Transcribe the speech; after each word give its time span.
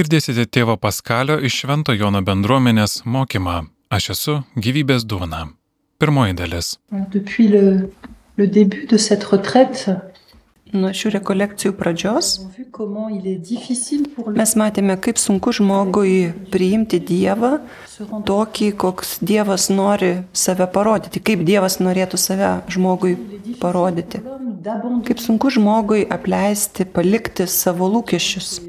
Girdėsite 0.00 0.46
tėvo 0.48 0.78
Paskalio 0.80 1.34
iš 1.44 1.58
Švento 1.60 1.92
Jono 1.92 2.22
bendruomenės 2.24 3.02
mokymą. 3.04 3.56
Aš 3.92 4.04
esu 4.14 4.36
gyvybės 4.64 5.02
duona. 5.04 5.40
Pirmoji 6.00 6.36
dalis. 6.38 6.70
Depuis 7.12 7.48
le, 7.52 7.90
le 8.40 8.46
début 8.46 8.86
de 8.88 8.96
cette 8.96 9.28
retraite, 9.28 9.98
Nuo 10.70 10.90
šių 10.94 11.10
rekolekcijų 11.16 11.72
pradžios 11.78 12.28
mes 14.36 14.52
matėme, 14.60 14.96
kaip 15.02 15.18
sunku 15.18 15.52
žmogui 15.56 16.30
priimti 16.52 17.00
Dievą 17.02 17.56
tokį, 18.28 18.70
koks 18.78 19.16
Dievas 19.24 19.68
nori 19.72 20.12
save 20.32 20.68
parodyti, 20.74 21.22
kaip 21.22 21.42
Dievas 21.48 21.80
norėtų 21.82 22.20
save 22.20 22.52
žmogui 22.70 23.16
parodyti. 23.62 24.22
Kaip 25.08 25.22
sunku 25.22 25.50
žmogui 25.54 26.04
apleisti, 26.04 26.84
palikti 26.84 27.48
savo 27.50 27.88
lūkesčius, 27.90 28.60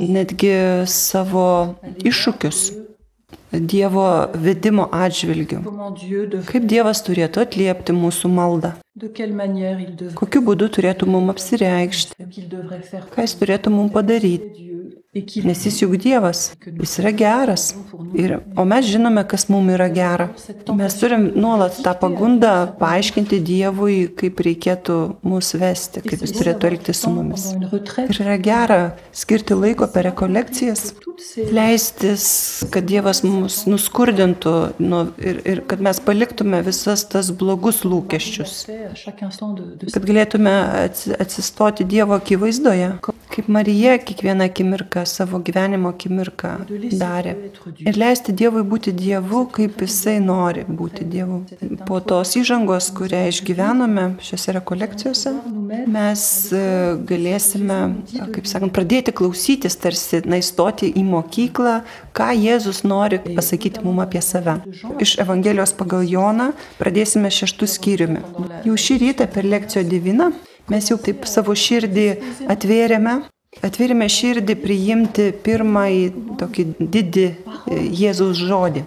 netgi 0.00 0.56
savo 0.90 1.46
iššūkius 2.02 2.66
Dievo 3.52 4.28
vedimo 4.34 4.88
devrait, 4.92 5.58
Kaip 6.50 6.66
Dievas 6.70 7.00
turėtų 7.06 7.42
atliepti 7.42 7.94
mūsų 7.96 8.30
maldą, 8.30 8.72
kokiu 10.20 10.42
būdu 10.46 10.68
turėtų 10.76 11.08
mums 11.10 11.34
apsireikšti, 11.34 12.28
ką 13.14 13.26
jis 13.26 13.36
turėtų 13.40 13.72
mums 13.74 13.94
padaryti. 13.96 14.75
Nes 15.46 15.64
jis 15.64 15.80
juk 15.82 15.96
Dievas, 16.02 16.50
jis 16.66 16.98
yra 17.00 17.12
geras. 17.16 17.70
Ir, 18.16 18.36
o 18.56 18.64
mes 18.68 18.84
žinome, 18.86 19.22
kas 19.28 19.46
mums 19.52 19.72
yra 19.74 19.88
gera. 19.92 20.28
Mes 20.76 20.96
turim 21.00 21.30
nuolat 21.36 21.78
tą 21.84 21.94
pagundą 22.00 22.52
paaiškinti 22.80 23.38
Dievui, 23.44 23.96
kaip 24.18 24.40
reikėtų 24.44 24.96
mūsų 25.26 25.60
vesti, 25.62 26.02
kaip 26.04 26.22
jis 26.24 26.34
turėtų 26.36 26.70
elgtis 26.70 27.00
su 27.04 27.12
mumis. 27.12 27.48
Ir 28.06 28.20
yra 28.26 28.36
gera 28.42 28.80
skirti 29.16 29.56
laiko 29.56 29.88
per 29.92 30.08
rekolekcijas, 30.10 30.90
leistis, 31.56 32.26
kad 32.74 32.86
Dievas 32.88 33.22
mus 33.24 33.62
nuskurdintų 33.68 34.54
nu, 34.84 35.02
ir, 35.18 35.40
ir 35.48 35.62
kad 35.68 35.82
mes 35.84 36.00
paliktume 36.04 36.60
visas 36.66 37.06
tas 37.10 37.32
blogus 37.32 37.82
lūkesčius. 37.88 38.58
Kad 39.96 40.08
galėtume 40.08 40.54
atsi- 40.86 41.16
atsistoti 41.16 41.86
Dievo 41.88 42.16
akivaizdoje, 42.20 42.92
kaip 43.36 43.48
Marija 43.48 43.98
kiekvieną 43.98 44.44
akimirką 44.44 45.04
savo 45.06 45.38
gyvenimo 45.44 45.90
akimirką 45.92 46.52
darė. 46.96 47.34
Ir 47.84 47.98
leisti 48.00 48.32
Dievui 48.32 48.62
būti 48.64 48.94
Dievu, 48.96 49.42
kaip 49.52 49.82
Jisai 49.84 50.16
nori 50.24 50.64
būti 50.64 51.04
Dievu. 51.04 51.42
Po 51.88 52.00
tos 52.00 52.32
įžangos, 52.40 52.88
kurią 52.96 53.26
išgyvenome 53.28 54.06
šiuose 54.24 54.56
rekolekcijose, 54.56 55.34
mes 55.92 56.24
e, 56.56 56.62
galėsime, 57.10 57.78
kaip 58.32 58.48
sakant, 58.48 58.72
pradėti 58.76 59.12
klausytis, 59.20 59.76
tarsi, 59.84 60.22
na, 60.24 60.40
įstoti 60.40 60.88
į 60.96 61.04
mokyklą, 61.10 61.76
ką 62.16 62.32
Jėzus 62.40 62.82
nori 62.88 63.20
pasakyti 63.28 63.84
mums 63.84 64.06
apie 64.06 64.24
save. 64.24 64.58
Iš 65.04 65.18
Evangelijos 65.26 65.76
pagal 65.76 66.08
Joną 66.08 66.52
pradėsime 66.80 67.28
šeštų 67.28 67.68
skyriumi. 67.76 68.24
Jau 68.64 68.80
šį 68.80 69.00
rytą 69.04 69.28
per 69.28 69.44
lekcijo 69.44 69.84
diviną 69.84 70.32
mes 70.72 70.90
jau 70.90 70.98
taip 71.00 71.26
savo 71.30 71.56
širdį 71.56 72.08
atvėrėme. 72.52 73.22
Atvėrėme 73.64 74.04
širdį 74.12 74.54
priimti 74.60 75.30
pirmąjį 75.44 76.08
tokį 76.40 76.64
didį 76.76 77.24
e, 77.24 77.78
Jėzaus 78.02 78.36
žodį, 78.36 78.82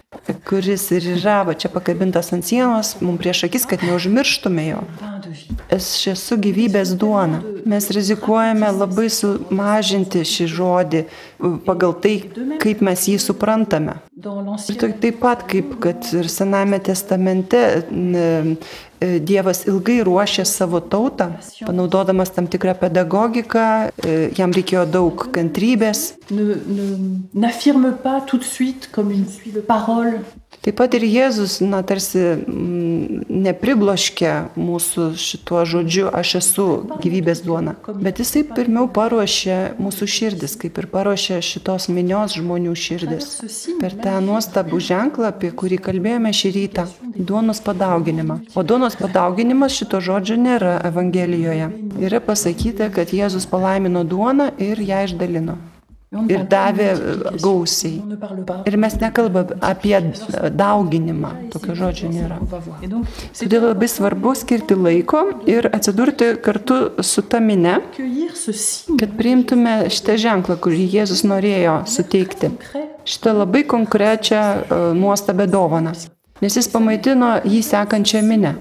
kuris 0.45 0.83
ir 0.94 1.07
yra, 1.16 1.39
va 1.47 1.55
čia 1.57 1.72
pakabintas 1.73 2.30
ant 2.35 2.45
sienos, 2.45 2.91
mums 3.02 3.17
prieš 3.23 3.47
akis, 3.47 3.66
kad 3.66 3.81
neužmirštume 3.88 4.67
jo. 4.67 4.83
Aš 5.73 5.89
esu 6.13 6.38
gyvybės 6.41 6.94
duona. 7.02 7.41
Mes 7.69 7.89
rizikuojame 7.94 8.69
labai 8.77 9.07
sumažinti 9.13 10.22
šį 10.25 10.47
žodį 10.53 11.02
uh, 11.05 11.57
pagal 11.66 11.97
tai, 12.03 12.16
kaip 12.61 12.85
mes 12.85 13.09
jį 13.09 13.17
suprantame. 13.25 13.97
Tai- 14.80 15.00
taip 15.02 15.20
pat 15.22 15.44
kaip 15.48 15.80
kad 15.84 16.09
ir 16.14 16.28
Sename 16.30 16.80
testamente 16.84 17.58
e, 17.89 19.19
Dievas 19.24 19.62
ilgai 19.72 20.02
ruošė 20.03 20.44
savo 20.46 20.81
tautą, 20.84 21.30
panaudodamas 21.63 22.34
tam 22.35 22.47
tikrą 22.52 22.74
pedagogiką, 22.81 23.68
e, 24.03 24.18
jam 24.35 24.52
reikėjo 24.52 24.84
daug 24.91 25.24
kantrybės. 25.31 26.02
Taip 30.60 30.76
pat 30.76 30.96
ir 30.98 31.06
Jėzus, 31.08 31.60
na, 31.64 31.80
tarsi 31.88 32.20
mm, 32.36 33.30
nepribloškė 33.46 34.32
mūsų 34.60 35.06
šituo 35.16 35.62
žodžiu, 35.70 36.10
aš 36.12 36.34
esu 36.42 36.66
gyvybės 37.00 37.46
duona. 37.46 37.78
Bet 37.88 38.20
jisai 38.20 38.44
pirmiau 38.44 38.90
paruošė 38.92 39.80
mūsų 39.80 40.10
širdis, 40.16 40.58
kaip 40.60 40.82
ir 40.82 40.90
paruošė 40.92 41.40
šitos 41.46 41.88
minios 41.96 42.36
žmonių 42.36 42.76
širdis. 42.76 43.32
Per 43.80 43.96
tą 44.04 44.18
nuostabų 44.26 44.82
ženklą, 44.84 45.32
apie 45.32 45.54
kurį 45.56 45.80
kalbėjome 45.88 46.36
šį 46.36 46.54
rytą- 46.58 46.88
duonos 47.31 47.64
padauginimą. 47.64 48.42
O 48.52 48.64
duonos 48.64 49.00
padauginimas 49.00 49.80
šito 49.80 50.04
žodžio 50.04 50.36
nėra 50.36 50.81
Evangelijoje. 50.92 51.72
Yra 52.04 52.20
pasakyta, 52.20 52.92
kad 52.92 53.16
Jėzus 53.16 53.48
palaimino 53.48 54.04
duoną 54.04 54.52
ir 54.60 54.78
ją 54.92 55.06
išdalino. 55.08 55.58
Ir 56.09 56.42
davė 56.50 56.88
gausiai. 57.38 58.00
Ir 58.66 58.78
mes 58.81 58.96
nekalbame 58.97 59.59
apie 59.62 59.94
dauginimą, 60.58 61.30
tokio 61.53 61.75
žodžio 61.78 62.09
nėra. 62.09 62.40
Todėl 63.38 63.68
labai 63.68 63.90
svarbu 63.94 64.34
skirti 64.42 64.74
laiko 64.74 65.22
ir 65.46 65.69
atsidurti 65.69 66.31
kartu 66.42 66.80
su 67.06 67.22
ta 67.22 67.38
mine, 67.38 67.78
kad 68.98 69.18
priimtume 69.22 69.75
šitą 69.94 70.18
ženklą, 70.25 70.58
kurį 70.66 70.88
Jėzus 70.98 71.22
norėjo 71.30 71.84
suteikti. 71.86 72.56
Šitą 73.09 73.38
labai 73.44 73.68
konkrečią 73.69 74.42
uh, 74.42 74.90
nuostabę 74.98 75.46
dovaną. 75.46 75.94
Nes 76.39 76.55
jis 76.55 76.69
pamaitino 76.72 77.33
jį 77.44 77.59
sekančią 77.66 78.22
minę. 78.23 78.53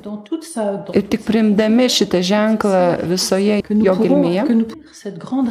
Ir 0.98 1.04
tik 1.12 1.22
priimdami 1.26 1.86
šitą 1.92 2.22
ženklą 2.26 2.82
visoje 3.06 3.60
jo 3.68 3.94
gilmėje, 3.98 4.44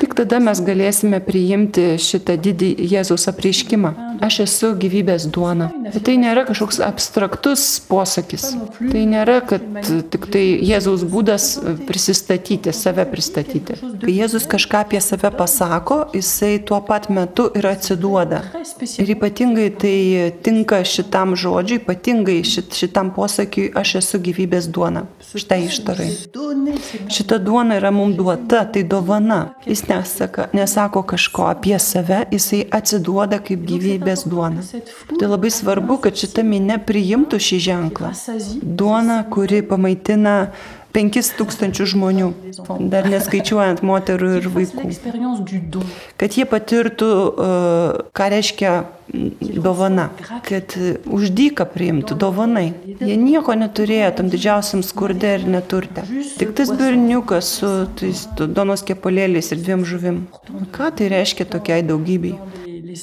tik 0.02 0.16
tada 0.18 0.40
mes 0.44 0.60
galėsime 0.64 1.22
priimti 1.24 1.96
šitą 2.02 2.36
didį 2.44 2.74
Jėzaus 2.92 3.28
apreiškimą. 3.32 3.94
Aš 4.28 4.40
esu 4.48 4.72
gyvybės 4.82 5.28
duona. 5.30 5.70
Bet 5.94 6.02
tai 6.08 6.16
nėra 6.20 6.44
kažkoks 6.48 6.80
abstraktus 6.84 7.64
posakis. 7.88 8.50
Tai 8.80 9.04
nėra, 9.08 9.38
kad 9.46 9.64
tik 10.12 10.28
tai 10.34 10.44
Jėzaus 10.66 11.06
būdas 11.08 11.46
prisistatyti, 11.88 12.74
save 12.74 13.06
pristatyti. 13.12 13.78
Kai 14.02 14.16
Jėzus 14.16 14.48
kažką 14.50 14.84
apie 14.88 15.02
save 15.06 15.32
pasako, 15.38 16.00
jisai 16.18 16.58
tuo 16.66 16.82
pat 16.84 17.12
metu 17.14 17.48
ir 17.56 17.70
atsiduoda. 17.70 18.42
Ir 18.98 19.14
ypatingai 19.16 19.70
tai 19.80 19.98
tinka 20.44 20.82
šitam 20.82 21.38
žodžiui, 21.38 21.80
ypatingai 21.84 22.17
šit, 22.26 22.74
šitam 22.74 23.12
posakiui, 23.16 23.72
aš 23.76 23.96
esu 24.02 24.20
gyvybės 24.20 24.70
duona. 24.72 25.06
Štai 25.36 25.66
ištarai. 25.68 26.10
Šita 27.14 27.38
duona 27.38 27.78
yra 27.78 27.92
mums 27.92 28.16
duota, 28.18 28.64
tai 28.66 28.84
dovana. 28.84 29.54
Jis 29.66 29.86
nesaka, 29.88 30.48
nesako 30.54 31.04
kažko 31.04 31.48
apie 31.52 31.78
save, 31.80 32.24
jisai 32.32 32.64
atsiduoda 32.72 33.40
kaip 33.44 33.66
gyvybės 33.68 34.26
duona. 34.30 34.64
Tai 35.20 35.30
labai 35.30 35.52
svarbu, 35.52 36.00
kad 36.08 36.18
šita 36.18 36.46
minė 36.48 36.80
priimtų 36.88 37.40
šį 37.40 37.62
ženklą. 37.70 38.14
Duona, 38.62 39.24
kuri 39.30 39.62
pamaitina 39.66 40.38
5000 40.98 41.86
žmonių, 41.94 42.28
dar 42.92 43.08
neskaičiuojant 43.12 43.84
moterų 43.86 44.30
ir 44.40 44.52
vaikų. 44.54 45.82
Kad 46.18 46.38
jie 46.40 46.46
patirtų, 46.50 47.10
uh, 47.30 48.00
ką 48.18 48.30
reiškia 48.34 48.76
dovana, 49.64 50.10
kad 50.44 50.74
už 51.06 51.30
dyką 51.38 51.68
priimtų 51.72 52.18
dovanai. 52.20 52.74
Jie 52.84 53.16
nieko 53.22 53.56
neturėjo 53.56 54.12
tam 54.18 54.32
didžiausiam 54.34 54.84
skurde 54.84 55.38
ir 55.38 55.48
neturte. 55.48 56.04
Tik 56.42 56.56
tas 56.58 56.74
berniukas 56.74 57.54
su 57.62 57.74
tais 58.00 58.28
donos 58.38 58.84
kepalėliais 58.88 59.54
ir 59.54 59.64
dviem 59.64 59.88
žuvim. 59.88 60.24
Ką 60.76 60.92
tai 60.98 61.12
reiškia 61.14 61.48
tokiai 61.48 61.86
daugybei? 61.88 62.36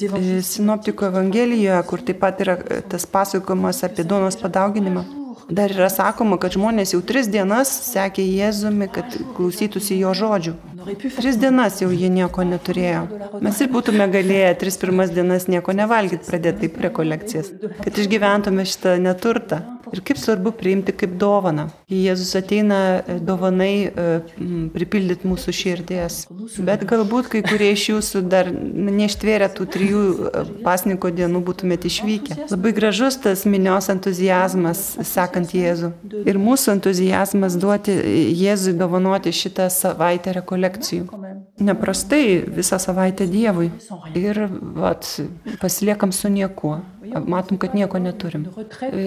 évangiles 0.03 0.45
Sinoptiko 0.45 1.05
Evangelijoje, 1.05 1.83
kur 1.87 2.01
taip 2.01 2.19
pat 2.19 2.41
yra 2.43 2.57
e, 2.57 2.81
tas 2.89 3.05
pasakojimas 3.05 3.83
apie 3.87 4.03
duonos 4.03 4.35
padauginimą. 4.41 5.24
Dar 5.49 5.69
yra 5.69 5.91
sakoma, 5.93 6.39
kad 6.41 6.55
žmonės 6.57 6.95
jau 6.95 7.01
tris 7.05 7.27
dienas 7.29 7.69
sekė 7.91 8.23
Jėzumi, 8.25 8.87
kad 8.89 9.13
klausytųsi 9.37 9.99
jo 9.99 10.13
žodžių. 10.17 10.55
Tris 11.17 11.37
dienas 11.41 11.79
jau 11.81 11.89
jie 11.91 12.09
nieko 12.13 12.45
neturėjo. 12.45 13.05
Mes 13.45 13.61
ir 13.63 13.71
būtume 13.73 14.05
galėję 14.13 14.51
tris 14.61 14.77
pirmas 14.81 15.13
dienas 15.15 15.47
nieko 15.51 15.73
nevalgyti, 15.77 16.27
pradėti 16.27 16.65
taip 16.65 16.81
rekolekcijas, 16.87 17.53
kad 17.81 18.03
išgyventume 18.03 18.67
šitą 18.69 18.99
neturtą. 19.01 19.63
Ir 19.93 20.01
kaip 20.05 20.17
svarbu 20.17 20.51
priimti 20.57 20.93
kaip 20.97 21.13
dovaną. 21.21 21.67
Kai 21.89 21.99
Jėzus 22.07 22.33
ateina 22.39 22.79
e, 23.05 23.17
dovanai 23.21 23.85
e, 23.85 24.05
pripildyti 24.73 25.29
mūsų 25.29 25.53
širdies. 25.55 26.17
Bet 26.65 26.85
galbūt 26.89 27.29
kai 27.33 27.43
kurie 27.45 27.69
iš 27.75 27.85
jūsų 27.91 28.23
dar 28.31 28.49
neištvėrė 28.49 29.51
tų 29.55 29.67
trijų 29.75 30.01
e, 30.01 30.43
pasniko 30.65 31.11
dienų 31.13 31.43
būtumėte 31.45 31.89
išvykę. 31.91 32.39
Labai 32.49 32.73
gražus 32.77 33.19
tas 33.21 33.45
minios 33.49 33.91
entuzijazmas 33.93 34.83
sekant 35.05 35.53
Jėzų. 35.55 35.91
Ir 36.25 36.41
mūsų 36.41 36.75
entuzijazmas 36.79 37.59
duoti 37.61 37.95
Jėzui 38.33 38.73
dovanoti 38.79 39.35
šitą 39.35 39.69
savaitę 39.73 40.33
rekolekcijų. 40.39 40.74
Même 41.17 41.45
neprastai 41.59 42.43
visą 42.47 42.79
savaitę 42.79 43.27
Dievui. 43.27 43.71
Ir 44.15 44.47
vat, 44.75 45.21
pasiliekam 45.61 46.11
su 46.11 46.29
niekuo. 46.29 46.79
Matom, 47.27 47.57
kad 47.57 47.75
nieko 47.75 47.99
neturim. 48.01 48.47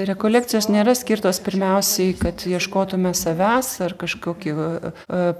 Rekolekcijos 0.08 0.68
nėra 0.70 0.94
skirtos 0.96 1.40
pirmiausiai, 1.44 2.14
kad 2.18 2.44
ieškotume 2.46 3.10
savęs 3.14 3.72
ar 3.84 3.96
kažkokį 3.98 4.54
e, 4.54 4.92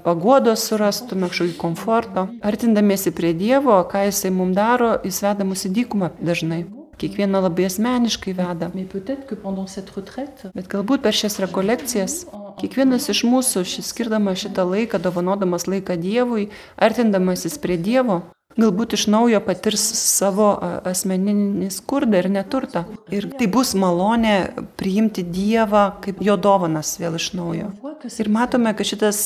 pagodos 0.03 0.67
surastume, 0.69 1.31
kažkokį 1.31 1.55
komforto. 1.61 2.27
Artindamiesi 2.45 3.15
prie 3.15 3.31
Dievo, 3.33 3.79
ką 3.89 4.03
Jisai 4.09 4.33
mums 4.35 4.59
daro, 4.59 4.97
Jis 5.07 5.23
veda 5.23 5.47
mus 5.47 5.65
į 5.65 5.73
dykumą 5.79 6.11
dažnai. 6.19 6.65
Kiekvieną 6.99 7.41
labai 7.45 7.67
asmeniškai 7.69 8.33
veda. 8.35 8.67
Bet 10.55 10.67
galbūt 10.73 11.05
per 11.05 11.15
šias 11.15 11.39
rekolekcijas 11.45 12.17
kiekvienas 12.59 13.07
iš 13.13 13.23
mūsų, 13.27 13.63
skirdamas 13.87 14.43
šitą 14.43 14.65
laiką, 14.67 14.99
dovanodamas 14.99 15.67
laiką 15.71 15.95
Dievui, 16.01 16.49
artindamasis 16.75 17.55
prie 17.63 17.79
Dievo, 17.79 18.21
galbūt 18.61 18.95
iš 18.97 19.07
naujo 19.11 19.39
patirs 19.45 19.83
savo 19.99 20.51
asmeninį 20.87 21.69
skurdą 21.73 22.23
ir 22.23 22.29
neturtą. 22.33 22.85
Ir 23.13 23.29
tai 23.39 23.49
bus 23.51 23.73
malonė 23.77 24.35
priimti 24.79 25.23
Dievą 25.23 25.85
kaip 26.03 26.21
jo 26.23 26.37
dovanas 26.39 26.95
vėl 27.01 27.17
iš 27.19 27.31
naujo. 27.37 27.71
Ir 28.09 28.31
matome, 28.31 28.73
kad 28.77 28.87
šitas 28.87 29.21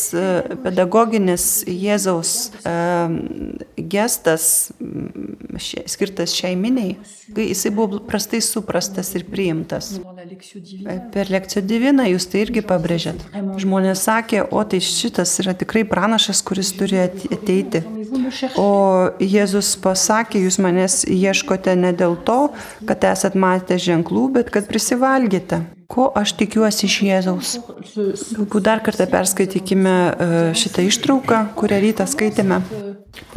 pedagoginis 0.63 1.63
Jėzaus 1.69 2.51
gestas 3.77 4.71
skirtas 5.87 6.33
šiai 6.33 6.55
miniai, 6.59 6.95
kai 7.35 7.47
jisai 7.49 7.71
buvo 7.75 7.99
prastai 8.07 8.41
suprastas 8.43 9.13
ir 9.17 9.25
priimtas. 9.29 9.93
Per 11.13 11.31
lekciją 11.33 11.63
diviną 11.65 12.07
jūs 12.09 12.27
tai 12.31 12.43
irgi 12.45 12.63
pabrėžėt. 12.65 13.27
Žmonės 13.61 14.05
sakė, 14.07 14.43
o 14.49 14.63
tai 14.67 14.81
šitas 14.83 15.35
yra 15.43 15.55
tikrai 15.57 15.85
pranašas, 15.89 16.43
kuris 16.45 16.73
turi 16.77 17.03
ateiti. 17.05 17.83
O 18.59 18.69
Jėzus 19.23 19.73
pasakė, 19.81 20.41
jūs 20.45 20.59
manęs 20.63 21.03
ieškote 21.09 21.75
ne 21.79 21.93
dėl 21.95 22.17
to, 22.27 22.51
kad 22.87 23.05
esat 23.09 23.37
matę 23.39 23.77
ženklų, 23.81 24.27
bet 24.37 24.51
kad 24.53 24.67
prisivalgėte. 24.69 25.63
Ko 25.93 26.07
aš 26.17 26.33
tikiuosi 26.39 26.87
iš 26.87 26.95
Jėzaus? 27.05 27.53
Galbūt 28.33 28.65
dar 28.65 28.81
kartą 28.85 29.05
perskaitykime 29.11 29.95
šitą 30.57 30.87
ištrauką, 30.89 31.43
kurią 31.59 31.79
rytą 31.83 32.07
skaitėme. 32.09 32.61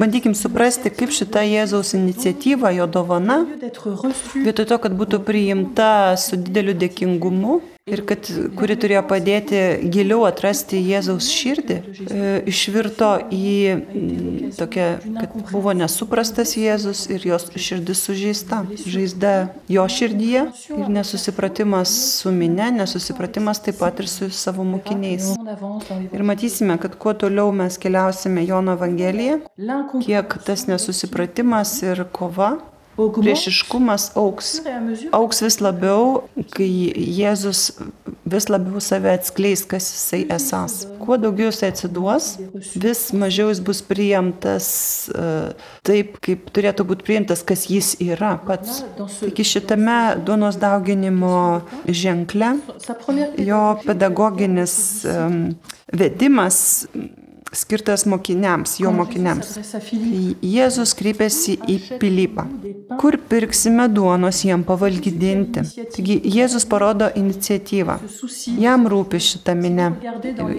Bandykim 0.01 0.33
suprasti, 0.39 0.93
kaip 0.95 1.13
šita 1.13 1.45
Jėzaus 1.45 1.93
iniciatyva, 1.99 2.73
jo 2.79 2.89
dovana, 2.89 3.43
vietoj 4.35 4.69
to, 4.73 4.81
kad 4.81 4.97
būtų 4.97 5.21
priimta 5.27 6.17
su 6.21 6.41
dideliu 6.41 6.77
dėkingumu 6.81 7.61
ir 7.87 8.01
kad, 8.03 8.27
kuri 8.59 8.75
turėjo 8.83 9.01
padėti 9.07 9.59
giliau 9.95 10.25
atrasti 10.27 10.81
Jėzaus 10.83 11.29
širdį, 11.31 11.77
išvirto 12.51 13.11
į 13.31 13.53
tokią, 14.57 14.89
kad 15.21 15.37
buvo 15.53 15.71
nesuprastas 15.79 16.57
Jėzus 16.59 17.05
ir 17.15 17.29
jos 17.31 17.47
širdis 17.55 18.03
sužeista. 18.09 18.65
Žaizda 18.83 19.35
jo 19.71 19.87
širdyje 19.87 20.43
ir 20.81 20.93
nesusipratimas 20.99 21.95
su 22.19 22.35
minė, 22.35 22.73
nesusipratimas 22.81 23.63
taip 23.63 23.79
pat 23.79 24.03
ir 24.03 24.11
su 24.11 24.33
savo 24.35 24.67
mokiniais. 24.67 25.37
Ir 26.11 26.27
matysime, 26.27 26.81
kad 26.83 26.99
kuo 26.99 27.15
toliau 27.15 27.55
mes 27.55 27.79
keliausime 27.79 28.43
Jono 28.51 28.75
Evangeliją, 28.75 29.45
kiek 30.03 30.41
tas 30.43 30.67
nesusipratimas 30.67 31.79
ir 31.87 32.09
kova 32.11 32.57
priešiškumas 32.97 34.11
auks. 34.17 34.57
Auks 35.17 35.43
vis 35.45 35.61
labiau, 35.61 36.27
kai 36.55 36.69
Jėzus 36.97 37.69
vis 38.27 38.49
labiau 38.51 38.81
save 38.83 39.13
atskleis, 39.15 39.63
kas 39.69 39.87
jisai 39.93 40.23
esas. 40.35 40.85
Kuo 41.03 41.19
daugiau 41.21 41.51
jisai 41.53 41.71
atsiduos, 41.73 42.33
vis 42.75 43.03
mažiau 43.17 43.51
jis 43.53 43.61
bus 43.65 43.83
priimtas 43.87 44.69
uh, 45.13 45.53
taip, 45.87 46.17
kaip 46.25 46.49
turėtų 46.57 46.87
būti 46.89 47.07
priimtas, 47.07 47.45
kas 47.47 47.69
jis 47.71 47.95
yra 48.03 48.37
pats. 48.47 48.83
Iki 49.29 49.47
šitame 49.47 49.99
duonos 50.27 50.59
dauginimo 50.63 51.63
ženkle 51.87 52.57
jo 53.47 53.63
pedagoginis 53.85 54.77
vedimas 55.93 56.87
skirtas 57.57 58.05
mokiniams, 58.07 58.77
jo 58.83 58.93
mokiniams. 58.95 59.55
Jėzus 60.45 60.93
kreipėsi 60.99 61.57
į 61.67 61.77
Pilypą. 62.01 62.45
Kur 63.01 63.17
pirksime 63.31 63.89
duonos 63.93 64.43
jam 64.47 64.63
pavalgydinti? 64.67 65.65
Taigi 65.97 66.19
Jėzus 66.37 66.67
parodo 66.69 67.09
iniciatyvą. 67.19 67.99
Jam 68.63 68.87
rūpi 68.93 69.21
šitą 69.23 69.57
minę. 69.59 69.91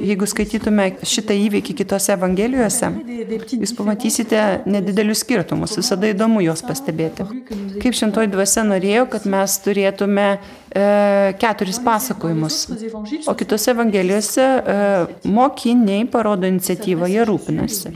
Jeigu 0.10 0.28
skaitytume 0.30 0.90
šitą 1.08 1.38
įvykį 1.48 1.78
kitose 1.82 2.16
evangelijose, 2.18 2.92
jūs 3.54 3.76
pamatysite 3.78 4.44
nedidelius 4.68 5.24
skirtumus. 5.26 5.78
Visada 5.80 6.12
įdomu 6.12 6.44
juos 6.46 6.66
pastebėti. 6.66 7.28
Kaip 7.82 7.98
šintoji 7.98 8.34
dvasia 8.34 8.66
norėjo, 8.68 9.08
kad 9.14 9.30
mes 9.30 9.60
turėtume 9.64 10.30
keturis 11.40 11.80
pasakojimus. 11.84 12.58
O 13.28 13.34
kitose 13.34 13.72
evangelijose 13.72 14.42
e, 14.42 14.76
mokiniai 15.24 16.06
parodo 16.12 16.48
iniciatyvą, 16.48 17.08
jie 17.12 17.24
rūpinasi. 17.28 17.94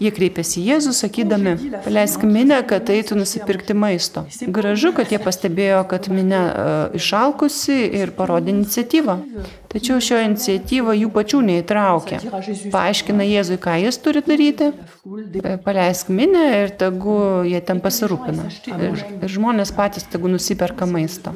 Jie 0.00 0.12
kreipiasi 0.14 0.60
į 0.60 0.66
Jėzų, 0.70 0.94
sakydami, 0.96 1.54
paleisk 1.84 2.24
minę, 2.28 2.60
kad 2.68 2.90
eitų 2.92 3.18
nusipirkti 3.20 3.76
maisto. 3.76 4.26
Gražu, 4.46 4.92
kad 4.96 5.12
jie 5.12 5.20
pastebėjo, 5.22 5.82
kad 5.90 6.10
minė 6.12 6.42
e, 6.42 6.68
išalkusi 7.00 7.80
ir 8.02 8.14
parodė 8.16 8.54
iniciatyvą. 8.56 9.18
Tačiau 9.70 10.00
šio 10.02 10.16
iniciatyva 10.24 10.96
jų 10.98 11.12
pačių 11.14 11.40
neįtraukė. 11.46 12.16
Paaiškina 12.72 13.22
Jėzui, 13.22 13.58
ką 13.62 13.76
jis 13.78 14.00
turi 14.02 14.22
daryti. 14.26 14.72
Paleisk 15.62 16.10
minę 16.10 16.42
ir 16.64 16.72
tegu 16.80 17.14
jie 17.46 17.60
ten 17.62 17.78
pasirūpina. 17.84 18.48
Ir, 18.74 19.04
ir 19.22 19.30
žmonės 19.30 19.70
patys 19.76 20.08
tegu 20.10 20.32
nusiperka 20.32 20.88
maisto. 20.90 21.30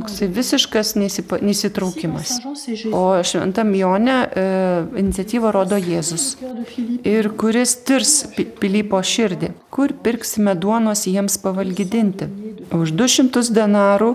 Toksai 0.00 0.26
visiškas 0.34 0.96
neįsipa, 0.98 1.38
neįsitraukimas. 1.46 2.34
O 2.90 3.04
šventam 3.22 3.70
Jone 3.78 4.18
e, 4.26 4.46
iniciatyvą 5.04 5.54
rodo 5.54 5.78
Jėzus. 5.78 6.32
Ir 7.06 7.30
kuris 7.38 7.78
tirs 7.86 8.16
Pilypo 8.34 8.98
širdį. 8.98 9.54
Kur 9.70 9.94
pirksime 10.02 10.58
duonos 10.58 11.06
jiems 11.06 11.38
pavalgydinti? 11.38 12.26
Už 12.74 12.92
200 12.98 13.42
denarų 13.54 14.10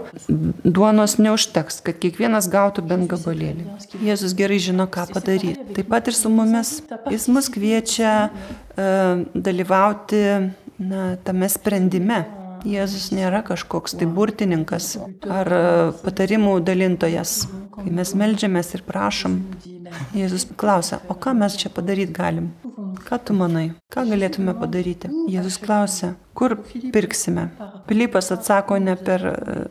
duonos 0.65 1.17
neužteks, 1.21 1.79
kad 1.85 1.99
kiekvienas 2.01 2.49
gautų 2.51 2.83
bent 2.87 3.07
gabalėlį. 3.11 3.67
Jėzus 4.03 4.35
gerai 4.37 4.59
žino, 4.63 4.87
ką 4.91 5.07
padaryti. 5.13 5.67
Taip 5.77 5.91
pat 5.91 6.11
ir 6.11 6.17
su 6.17 6.31
mumis. 6.33 6.79
Jis 7.11 7.29
mus 7.31 7.47
kviečia 7.53 8.13
uh, 8.27 9.23
dalyvauti 9.33 10.23
na, 10.81 11.15
tame 11.23 11.49
sprendime. 11.51 12.23
Jėzus 12.67 13.09
nėra 13.15 13.41
kažkoks 13.45 13.95
tai 13.97 14.05
burtininkas 14.05 14.93
ar 15.25 15.49
patarimų 16.03 16.59
dalintojas. 16.65 17.47
Kai 17.73 17.89
mes 17.89 18.11
melžiamės 18.17 18.75
ir 18.77 18.83
prašom, 18.85 19.39
Jėzus 20.15 20.47
klausia, 20.57 20.99
o 21.09 21.15
ką 21.15 21.33
mes 21.37 21.55
čia 21.59 21.71
padaryti 21.73 22.13
galim? 22.15 22.51
Ką 23.07 23.17
tu 23.25 23.35
manai? 23.35 23.71
Ką 23.91 24.03
galėtume 24.09 24.53
padaryti? 24.57 25.09
Jėzus 25.31 25.57
klausia, 25.61 26.13
kur 26.37 26.57
pirksime? 26.93 27.47
Pilypas 27.87 28.31
atsako 28.35 28.77
ne 28.83 28.95
per, 28.99 29.23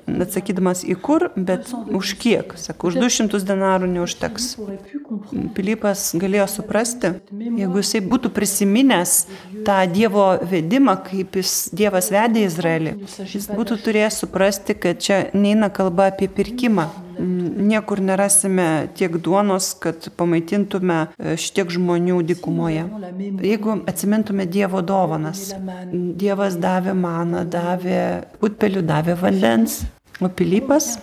atsakydamas 0.07 0.83
į 0.85 0.97
kur, 1.01 1.29
bet 1.37 1.71
už 1.97 2.15
kiek. 2.21 2.55
Sako, 2.61 2.91
už 2.91 2.99
200 3.01 3.43
denarų 3.49 3.91
neužteks. 3.95 4.49
Pilypas 5.57 6.11
galėjo 6.21 6.49
suprasti, 6.57 7.13
jeigu 7.31 7.83
jisai 7.83 8.03
būtų 8.07 8.33
prisiminęs 8.37 9.15
tą 9.67 9.79
Dievo 9.93 10.31
vedimą, 10.51 10.97
kaip 11.07 11.41
jis 11.41 11.71
Dievas 11.77 12.11
vedė 12.13 12.47
Izraelį, 12.49 12.97
jis 13.25 13.51
būtų 13.53 13.81
turėjęs 13.85 14.21
suprasti, 14.25 14.77
kad 14.79 15.01
čia 15.01 15.23
neina 15.35 15.71
kalba 15.73 16.11
apie 16.13 16.29
pirkimą. 16.29 16.91
Niekur 17.51 18.01
nerasime 18.05 18.89
tiek 18.97 19.17
duonos, 19.19 19.73
kad 19.83 20.11
pamaitintume 20.17 20.99
šitiek 21.41 21.71
žmonių 21.75 22.21
dikumoje. 22.33 22.87
Jeigu 23.45 23.79
atsimintume 23.91 24.47
Dievo 24.51 24.83
dovanas, 24.87 25.51
Dievas 25.93 26.59
davė 26.61 26.95
maną, 26.97 27.45
davė 27.51 28.03
utpelių, 28.45 28.85
davė 28.87 29.17
vandens. 29.21 29.83
O 30.21 30.29
Pilypas, 30.29 30.99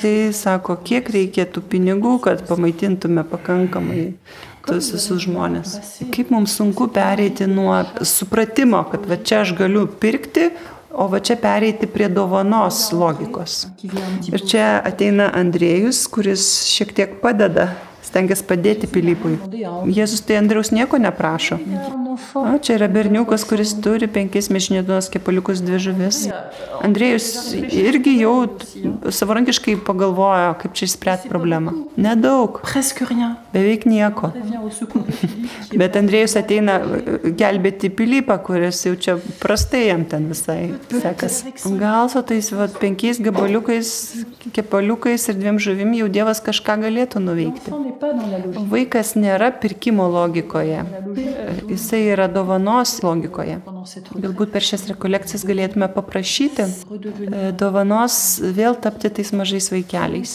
tai 0.00 0.32
sako, 0.32 0.78
kiek 0.80 1.10
reikėtų 1.12 1.60
pinigų, 1.68 2.14
kad 2.24 2.40
pamaitintume 2.48 3.20
pakankamai 3.28 4.06
tuos 4.64 4.88
visus 4.94 5.26
žmonės. 5.26 5.74
Kaip 6.14 6.30
mums 6.32 6.54
sunku 6.56 6.86
pereiti 6.94 7.44
nuo 7.50 7.74
supratimo, 8.06 8.80
kad 8.88 9.04
va 9.10 9.18
čia 9.20 9.42
aš 9.42 9.52
galiu 9.58 9.84
pirkti, 10.00 10.48
o 10.92 11.08
va 11.12 11.20
čia 11.20 11.36
pereiti 11.40 11.88
prie 11.90 12.08
dovanos 12.12 12.90
logikos. 12.92 13.66
Ir 14.32 14.44
čia 14.44 14.66
ateina 14.84 15.30
Andrėjus, 15.36 16.04
kuris 16.12 16.44
šiek 16.68 16.94
tiek 16.96 17.16
padeda 17.22 17.72
stengiasi 18.12 18.44
padėti 18.44 18.88
Pilypui. 18.92 19.36
Jėzus 19.92 20.24
tai 20.26 20.36
Andriaus 20.40 20.72
nieko 20.74 21.00
neprašo. 21.00 21.58
O, 22.36 22.58
čia 22.60 22.76
yra 22.76 22.88
berniukas, 22.92 23.46
kuris 23.48 23.72
turi 23.84 24.08
penkis 24.10 24.50
mišinėduos 24.52 25.08
kepaliukus 25.12 25.62
dvi 25.64 25.80
žuvis. 25.86 26.26
Andrėjus 26.84 27.30
irgi 27.56 28.18
jau 28.20 28.34
savarankiškai 29.08 29.78
pagalvojo, 29.86 30.52
kaip 30.60 30.76
čia 30.76 30.90
išspręsti 30.90 31.32
problemą. 31.32 31.78
Nedaug. 31.96 32.60
Beveik 33.52 33.86
nieko. 33.88 34.32
Qui 34.32 35.78
Bet 35.80 35.96
Andrėjus 35.98 36.36
ateina 36.40 36.78
e, 36.82 37.32
gelbėti 37.38 37.90
Pilypą, 37.96 38.38
kuris 38.46 38.82
jau 38.86 38.94
čia 38.96 39.16
prastai 39.42 39.86
jam 39.88 40.04
ten 40.08 40.28
visai 40.30 40.72
sekas. 40.92 41.42
Gal 41.80 42.10
su 42.12 42.22
tais 42.28 42.50
va, 42.54 42.68
penkiais 42.82 43.20
gabaliukais, 43.24 43.92
kepaliukais 44.56 45.28
ir 45.32 45.38
dviem 45.40 45.60
žuvim 45.62 45.94
jau 45.98 46.10
Dievas 46.12 46.42
kažką 46.44 46.78
galėtų 46.86 47.22
nuveikti. 47.24 47.76
Vaikas 48.72 49.14
nėra 49.18 49.52
pirkimo 49.62 50.08
logikoje, 50.12 50.82
E, 51.16 51.72
jisai 51.72 52.00
yra 52.12 52.26
dovanos 52.30 52.94
logikoje. 53.04 53.58
Galbūt 54.14 54.52
per 54.54 54.64
šias 54.64 54.84
rekolekcijas 54.90 55.44
galėtume 55.48 55.88
paprašyti 55.92 56.64
e, 56.64 57.50
dovanos 57.58 58.16
vėl 58.56 58.76
tapti 58.82 59.10
tais 59.18 59.32
mažais 59.36 59.68
vaikeliais, 59.72 60.34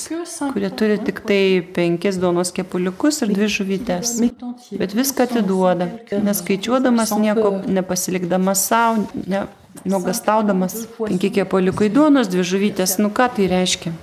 kurie 0.53 0.69
turi 0.77 0.99
tik 1.07 1.23
tai 1.27 1.41
penkis 1.75 2.19
duonos 2.21 2.53
kepuliukus 2.55 3.06
ir 3.21 3.33
dvi 3.33 3.47
entier. 3.49 4.79
Bet 4.79 4.95
viską 4.97 5.27
atiduoda, 5.27 5.89
neskaičiuodamas 6.23 7.13
nieko, 7.21 7.53
nepasilikdamas 7.67 8.65
savo, 8.67 9.07
ne, 9.27 9.45
nuogastaudamas. 9.85 10.87
Penki 10.97 11.29
kepoliukai 11.33 11.89
duonos, 11.93 12.29
dvi 12.31 12.45
žuvytės, 12.47 12.97
nu 13.01 13.11
ką 13.13 13.29
tai 13.35 13.47
reiškia? 13.51 13.93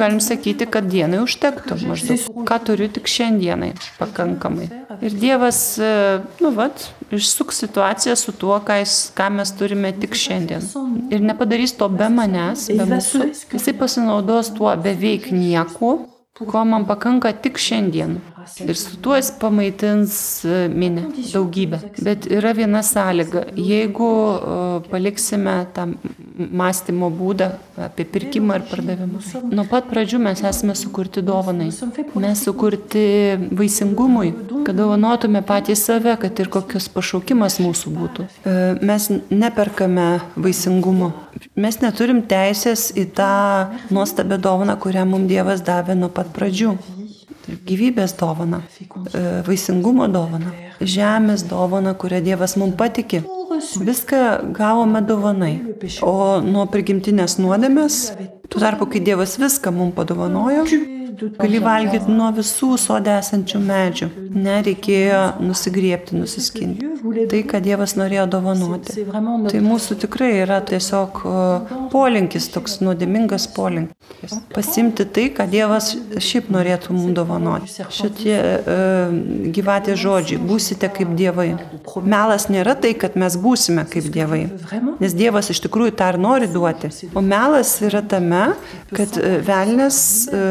Galim 0.00 0.20
sakyti, 0.24 0.66
kad 0.70 0.88
dienai 0.90 1.22
užtektų 1.24 1.78
maždaug. 1.86 2.42
Ką 2.48 2.58
turiu 2.66 2.88
tik 2.92 3.10
šiandienai 3.10 3.72
pakankamai. 4.00 4.68
Ir 5.02 5.16
Dievas, 5.18 5.60
e, 5.78 6.20
nu 6.42 6.52
vat, 6.56 6.88
išsuks 7.12 7.62
situaciją 7.64 8.16
su 8.18 8.34
tuo, 8.36 8.58
ką, 8.64 8.80
jis, 8.82 8.96
ką 9.16 9.28
mes 9.38 9.54
turime 9.58 9.92
tik 9.96 10.16
šiandien. 10.18 10.64
Ir 11.12 11.24
nepadarys 11.24 11.76
to 11.78 11.88
be 11.92 12.08
manęs, 12.12 12.68
be 12.72 12.88
mūsų. 12.94 13.28
Jisai 13.52 13.76
pasinaudos 13.78 14.52
tuo 14.56 14.72
beveik 14.76 15.30
nieko, 15.34 15.98
ko 16.46 16.64
man 16.64 16.84
pakanka 16.86 17.32
tik 17.32 17.58
šiandien. 17.58 18.18
Ir 18.66 18.74
su 18.76 18.96
tuo 19.00 19.14
jis 19.16 19.30
pamaitins 19.40 20.44
e, 20.44 20.68
minę 20.68 21.02
daugybę. 21.32 21.78
Bet 22.02 22.26
yra 22.26 22.52
viena 22.54 22.82
sąlyga. 22.82 23.44
Jeigu 23.56 24.08
e, 24.34 24.80
paliksime 24.90 25.66
tą 25.74 25.82
m- 25.82 25.98
mąstymo 26.38 27.10
būdą 27.12 27.48
apie 27.86 28.04
pirkimą 28.04 28.56
ir 28.58 28.64
pardavimus. 28.70 29.32
Nuo 29.52 29.64
pat 29.68 29.88
pradžių 29.90 30.20
mes 30.26 30.42
esame 30.48 30.74
sukurti 30.78 31.22
dovanai. 31.24 31.68
Mes 32.24 32.44
sukurti 32.46 33.04
vaisingumui, 33.58 34.32
kad 34.66 34.78
dovanotume 34.78 35.42
patys 35.46 35.84
save, 35.88 36.16
kad 36.22 36.40
ir 36.40 36.50
kokios 36.52 36.88
pašaukimas 36.92 37.58
mūsų 37.62 37.94
būtų. 37.98 38.28
E, 38.44 38.56
Mes 38.82 39.08
neperkame 39.30 40.08
vaisingumo. 40.36 41.12
Mes 41.56 41.78
neturim 41.82 42.22
teisės 42.28 42.90
į 42.96 43.08
tą 43.16 43.32
nuostabią 43.92 44.40
dovaną, 44.42 44.76
kurią 44.80 45.06
mums 45.08 45.30
Dievas 45.30 45.64
davė 45.64 45.96
nuo 45.98 46.10
pat 46.12 46.32
pradžių. 46.34 46.76
Tai 47.42 47.56
gyvybės 47.66 48.14
dovana, 48.20 48.62
e, 48.62 49.42
vaisingumo 49.46 50.06
dovana, 50.08 50.52
žemės 50.88 51.44
dovana, 51.48 51.94
kurią 51.98 52.22
Dievas 52.24 52.56
mums 52.60 52.76
patikė. 52.78 53.22
Viską 53.86 54.52
gavome 54.56 55.02
dovanai. 55.06 55.52
O 56.02 56.40
nuo 56.44 56.64
prigimtinės 56.72 57.38
nuodėmės, 57.42 58.00
tuo 58.48 58.62
tarpu, 58.62 58.88
kai 58.92 59.02
Dievas 59.04 59.36
viską 59.40 59.72
mums 59.74 59.96
padovanojo, 59.96 60.64
gali 61.38 61.60
valgyti 61.62 62.12
nuo 62.12 62.30
visų 62.36 62.74
sodė 62.80 63.18
esančių 63.20 63.62
medžių. 63.66 64.10
Nereikėjo 64.46 65.22
nusigriepti, 65.44 66.18
nusiskinti. 66.18 66.91
Tai, 67.02 67.40
ką 67.50 67.58
Dievas 67.62 67.96
norėjo 67.98 68.28
dovanoti. 68.30 68.94
Tai 69.50 69.60
mūsų 69.64 69.96
tikrai 70.04 70.30
yra 70.44 70.60
tiesiog 70.62 71.18
polinkis, 71.90 72.46
toks 72.54 72.78
nuodėmingas 72.84 73.48
polinkis. 73.56 74.36
Pasimti 74.54 75.06
tai, 75.10 75.24
ką 75.34 75.48
Dievas 75.50 75.90
šiaip 76.22 76.50
norėtų 76.54 76.94
mums 76.94 77.16
dovanoti. 77.16 77.72
Šitie 77.92 78.36
e, 78.36 78.76
gyvatė 79.56 79.96
žodžiai, 79.98 80.38
būsite 80.46 80.90
kaip 80.94 81.16
dievai. 81.18 81.48
Melas 82.06 82.46
nėra 82.52 82.76
tai, 82.78 82.92
kad 82.98 83.18
mes 83.18 83.34
būsime 83.40 83.82
kaip 83.90 84.06
dievai. 84.14 84.44
Nes 85.02 85.16
Dievas 85.18 85.50
iš 85.50 85.62
tikrųjų 85.66 85.96
tą 85.98 86.12
ir 86.14 86.20
nori 86.22 86.50
duoti. 86.52 86.92
O 87.18 87.24
melas 87.24 87.74
yra 87.82 88.04
tame, 88.06 88.44
kad 88.94 89.18
e, 89.18 89.34
velnės 89.42 89.98
e, 90.30 90.44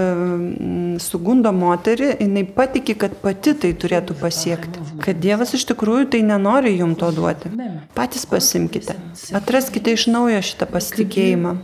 sugundo 1.00 1.55
moterį, 1.55 2.12
jinai 2.20 2.43
patikė, 2.60 2.98
kad 3.05 3.17
pati 3.24 3.55
tai 3.63 3.72
turėtų 3.72 4.20
pasiekti. 4.20 4.84
Kad 5.05 5.24
Dievas 5.24 5.55
iš 5.55 5.70
tikrųjų 5.72 6.12
tai 6.12 6.25
nenori 6.27 6.40
jum 6.77 6.95
to 6.95 7.12
duoti. 7.15 7.51
Patys 7.95 8.25
pasimkite. 8.25 8.95
Atraskite 9.38 9.93
iš 9.95 10.07
naujo 10.12 10.41
šitą 10.45 10.67
pasitikėjimą. 10.71 11.55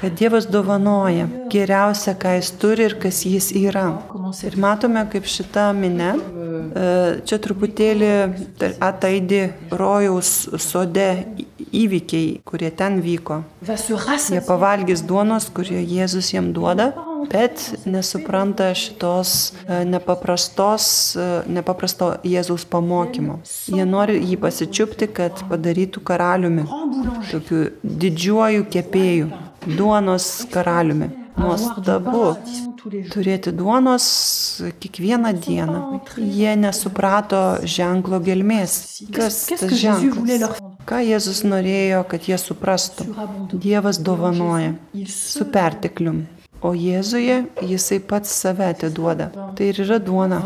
Kad 0.00 0.16
Dievas 0.18 0.46
dovanoja 0.50 1.28
geriausia, 1.52 2.14
ką 2.18 2.32
jis 2.38 2.50
turi 2.58 2.86
ir 2.88 2.96
kas 3.02 3.20
jis 3.28 3.50
yra. 3.54 3.84
Ir 4.46 4.56
matome, 4.58 5.02
kaip 5.12 5.28
šita 5.30 5.68
minė, 5.76 6.14
e, 6.16 6.88
čia 7.28 7.38
truputėlį 7.44 8.10
ataidi 8.82 9.42
rojaus 9.70 10.48
sode 10.58 11.08
įvykiai, 11.70 12.40
kurie 12.48 12.72
ten 12.74 12.98
vyko. 13.04 13.42
Jie 13.62 14.42
pavalgys 14.46 15.04
duonos, 15.06 15.50
kurie 15.54 15.84
Jėzus 15.84 16.32
jiem 16.34 16.50
duoda, 16.56 16.90
bet 17.30 17.62
nesupranta 17.84 18.70
šitos 18.74 19.52
e, 19.66 19.84
nepaprastos, 19.84 20.88
e, 21.16 21.28
nepaprasto 21.50 22.12
Jėzaus 22.26 22.66
pamokymo. 22.70 23.40
Jie 23.70 23.86
nori 23.88 24.20
jį 24.22 24.40
pasičiupti, 24.42 25.10
kad 25.16 25.44
padarytų 25.50 26.02
karaliumi, 26.06 26.66
tokiu 27.30 27.66
didžiuoju 27.84 28.68
kepėju, 28.72 29.32
duonos 29.66 30.32
karaliumi. 30.52 31.10
Nuostabu 31.40 32.34
turėti 33.12 33.52
duonos 33.56 34.06
kiekvieną 34.82 35.32
dieną. 35.40 36.00
Jie 36.16 36.56
nesuprato 36.56 37.60
ženklo 37.64 38.20
gelmės. 38.24 39.02
Kas 39.14 39.46
tas 39.52 39.72
ženklas? 39.80 40.60
Ką 40.88 41.00
Jėzus 41.06 41.44
norėjo, 41.46 42.02
kad 42.10 42.26
jie 42.28 42.38
suprastų? 42.40 43.06
Dievas 43.52 44.00
dovanoja 44.02 44.74
su 45.06 45.46
perteklium. 45.52 46.24
O 46.60 46.74
Jėzuje 46.76 47.36
jisai 47.64 47.98
pats 48.04 48.32
save 48.42 48.66
atiduoda. 48.68 49.30
Tai 49.56 49.68
ir 49.70 49.80
yra 49.84 49.96
duona. 50.02 50.42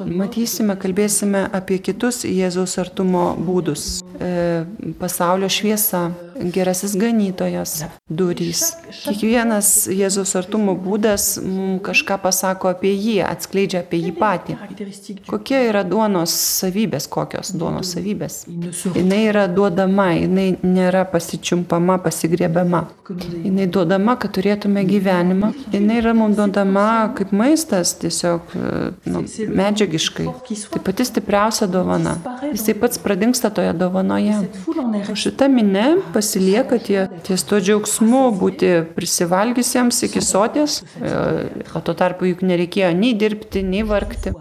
Matysime, 0.00 0.78
kalbėsime 0.80 1.44
apie 1.52 1.76
kitus 1.84 2.22
Jėzaus 2.24 2.78
artumo 2.80 3.34
būdus. 3.36 4.00
E, 4.16 4.64
pasaulio 5.00 5.50
šviesa, 5.52 6.06
gerasis 6.54 6.94
ganytojas, 6.98 7.84
durys. 8.08 8.62
Kiekvienas 9.04 9.88
Jėzaus 9.92 10.34
artumo 10.38 10.74
būdas 10.78 11.36
mums 11.42 11.82
kažką 11.86 12.18
pasako 12.22 12.72
apie 12.72 12.92
jį, 12.94 13.18
atskleidžia 13.26 13.82
apie 13.84 14.00
jį 14.02 14.12
patį. 14.18 14.56
Kokie 15.28 15.60
yra 15.68 15.84
duonos 15.86 16.32
savybės, 16.32 17.08
kokios 17.10 17.52
duonos 17.56 17.94
savybės? 17.94 18.40
Jinai 18.94 19.22
yra 19.28 19.46
duodama, 19.50 20.10
jinai 20.16 20.48
nėra 20.62 21.04
pasičiumpama, 21.10 21.98
pasigriebiama. 22.04 22.84
Jinai 23.08 23.68
duodama, 23.72 24.16
kad 24.20 24.34
turėtume 24.36 24.84
gyvenimą. 24.88 25.52
Jinai 25.72 26.00
yra 26.02 26.14
mums 26.16 26.36
duodama 26.38 26.88
kaip 27.18 27.32
maistas, 27.36 27.94
tiesiog 28.02 28.52
nu, 29.08 29.24
medžiagiškai. 29.62 30.28
Tai 30.74 30.82
pati 30.84 31.08
stipriausia 31.08 31.68
dovana. 31.70 32.16
Jisai 32.52 32.76
pats 32.78 33.00
pradingsta 33.02 33.50
toje 33.54 33.72
dovanoje. 33.76 34.38
šita 35.18 35.48
minė 35.52 35.86
pasilieka 36.28 36.78
tie, 36.78 37.06
ties 37.24 37.42
to 37.48 37.56
džiaugsmu 37.60 38.20
būti 38.36 38.68
prisivalgysiems 38.96 40.02
iki 40.04 40.20
soties, 40.20 40.82
e, 41.00 41.12
o 41.74 41.80
tuo 41.80 41.94
tarpu 41.96 42.28
juk 42.28 42.42
nereikėjo 42.44 42.92
nei 42.96 43.14
dirbti, 43.16 43.62
nei 43.64 43.82
vargti. 43.82 44.34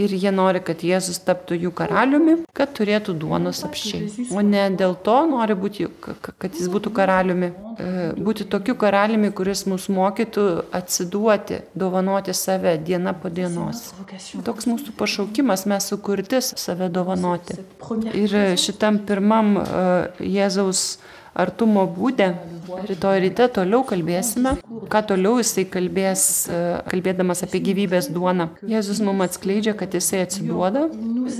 Ir 0.00 0.08
jie 0.16 0.30
nori, 0.32 0.62
kad 0.64 0.80
Jėzus 0.80 1.18
taptų 1.26 1.58
jų 1.66 1.70
karaliumi, 1.76 2.38
kad 2.56 2.70
turėtų 2.72 3.12
duonos 3.20 3.60
apščiai. 3.66 4.28
O 4.32 4.40
ne 4.40 4.62
dėl 4.72 4.94
to 5.04 5.16
nori 5.28 5.52
būti, 5.58 5.88
ka- 6.00 6.14
ka- 6.24 6.32
kad 6.38 6.54
jis 6.56 6.70
būtų 6.72 6.92
karaliumi. 6.96 7.50
E, 7.78 8.12
Būti 8.18 8.46
tokiu 8.48 8.74
karaliumi, 8.80 9.28
kuris 9.32 9.66
mus 9.68 9.86
mokytų 9.92 10.46
atsiduoti, 10.72 11.60
dovanoti 11.78 12.32
save 12.34 12.78
diena 12.82 13.12
po 13.12 13.28
dienos. 13.28 13.92
Toks 14.44 14.66
mūsų 14.66 14.96
pašaukimas, 14.98 15.66
mes 15.68 15.84
sukurtis 15.92 16.54
save 16.56 16.88
dovanoti. 16.88 17.58
Ir 18.16 18.34
šitam 18.56 18.98
pirmam 19.06 19.58
e, 19.60 20.08
Jėzaus 20.32 20.96
artumo 21.34 21.84
būdė, 21.90 22.28
rytoj 22.88 23.20
ryte 23.24 23.48
toliau 23.56 23.82
kalbėsime, 23.88 24.54
ką 24.92 25.02
toliau 25.10 25.38
jisai 25.40 25.64
kalbės, 25.70 26.22
e, 26.48 26.60
kalbėdamas 26.90 27.42
apie 27.46 27.60
gyvybės 27.64 28.10
duoną. 28.14 28.50
Jėzus 28.68 29.00
mums 29.04 29.26
atskleidžia, 29.28 29.74
kad 29.78 29.94
jisai 29.96 30.22
atsiduoda, 30.26 30.86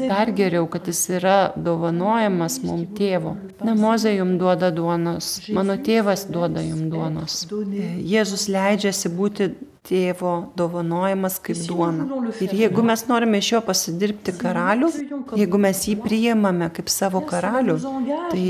dar 0.08 0.32
geriau, 0.36 0.68
kad 0.70 0.88
jis 0.88 1.04
yra 1.18 1.38
dovanojamas 1.56 2.60
mums 2.64 2.92
tėvo. 2.98 3.36
Ne 3.64 3.74
mozė 3.78 4.16
jums 4.16 4.38
duoda 4.40 4.70
duonos, 4.74 5.32
mano 5.54 5.78
tėvas 5.88 6.26
duoda 6.32 6.64
jums 6.64 6.92
duonos. 6.92 7.40
Jėzus 8.14 8.48
leidžiasi 8.52 9.12
būti 9.14 9.52
tėvo 9.88 10.32
dovanojimas 10.58 11.38
kaip 11.44 11.60
duona. 11.68 12.06
Ir 12.44 12.54
jeigu 12.62 12.84
mes 12.86 13.04
norime 13.08 13.40
iš 13.40 13.52
jo 13.54 13.60
pasidirbti 13.64 14.34
karalių, 14.38 14.90
jeigu 15.38 15.60
mes 15.64 15.82
jį 15.88 15.96
priimame 16.04 16.70
kaip 16.76 16.92
savo 16.92 17.22
karalių, 17.28 17.78
tai 18.30 18.44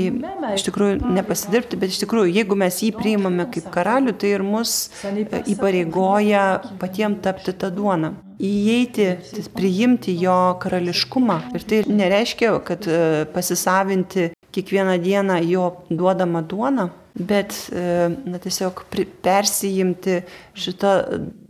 iš 0.57 0.67
tikrųjų 0.67 1.13
nepasidirbti, 1.17 1.79
bet 1.79 1.95
iš 1.95 2.03
tikrųjų, 2.03 2.33
jeigu 2.39 2.59
mes 2.59 2.81
jį 2.83 2.93
priimame 2.97 3.47
kaip 3.53 3.69
karalių, 3.73 4.15
tai 4.19 4.33
ir 4.37 4.45
mus 4.45 4.79
e, 5.03 5.43
įpareigoja 5.55 6.47
patiems 6.81 7.23
tapti 7.23 7.55
tą 7.55 7.71
duoną 7.73 8.15
įeiti, 8.39 9.07
priimti 9.51 10.13
jo 10.15 10.37
karališkumą. 10.63 11.39
Ir 11.57 11.65
tai 11.67 11.81
nereiškia, 11.91 12.53
kad 12.63 12.87
e, 12.87 13.25
pasisavinti 13.33 14.29
kiekvieną 14.59 14.97
dieną 15.01 15.41
jo 15.47 15.65
duodamą 15.89 16.43
duoną, 16.43 16.89
bet 17.15 17.69
e, 17.71 18.09
na, 18.25 18.39
tiesiog 18.39 18.85
persijimti 19.23 20.21
šitą 20.53 20.95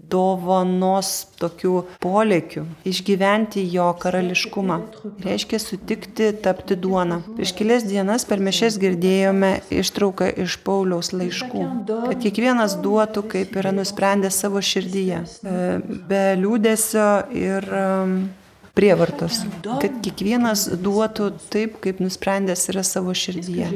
dovanos 0.09 1.09
tokių 1.39 1.73
polėkių, 2.01 2.63
išgyventi 2.89 3.63
jo 3.69 3.89
karališkumą. 4.01 4.79
Reiškia 5.23 5.59
sutikti 5.61 6.31
tapti 6.43 6.77
duoną. 6.79 7.21
Prieš 7.37 7.53
kelias 7.57 7.85
dienas 7.87 8.25
per 8.29 8.41
mešes 8.43 8.79
girdėjome 8.81 9.51
ištrauką 9.81 10.31
iš 10.45 10.57
Pauliaus 10.65 11.13
laiškų, 11.13 11.65
kad 11.85 12.25
kiekvienas 12.25 12.79
duotų, 12.83 13.25
kaip 13.35 13.55
yra 13.61 13.73
nusprendęs 13.75 14.41
savo 14.41 14.63
širdyje, 14.65 15.23
e, 15.23 15.71
be 16.09 16.25
liūdėsio 16.41 17.09
ir 17.37 17.71
prievartos, 18.79 19.43
kad 19.81 19.99
kiekvienas 20.03 20.69
duotų 20.79 21.33
taip, 21.51 21.77
kaip 21.83 21.99
nusprendęs 22.03 22.69
yra 22.71 22.85
savo 22.87 23.15
širdyje. 23.15 23.69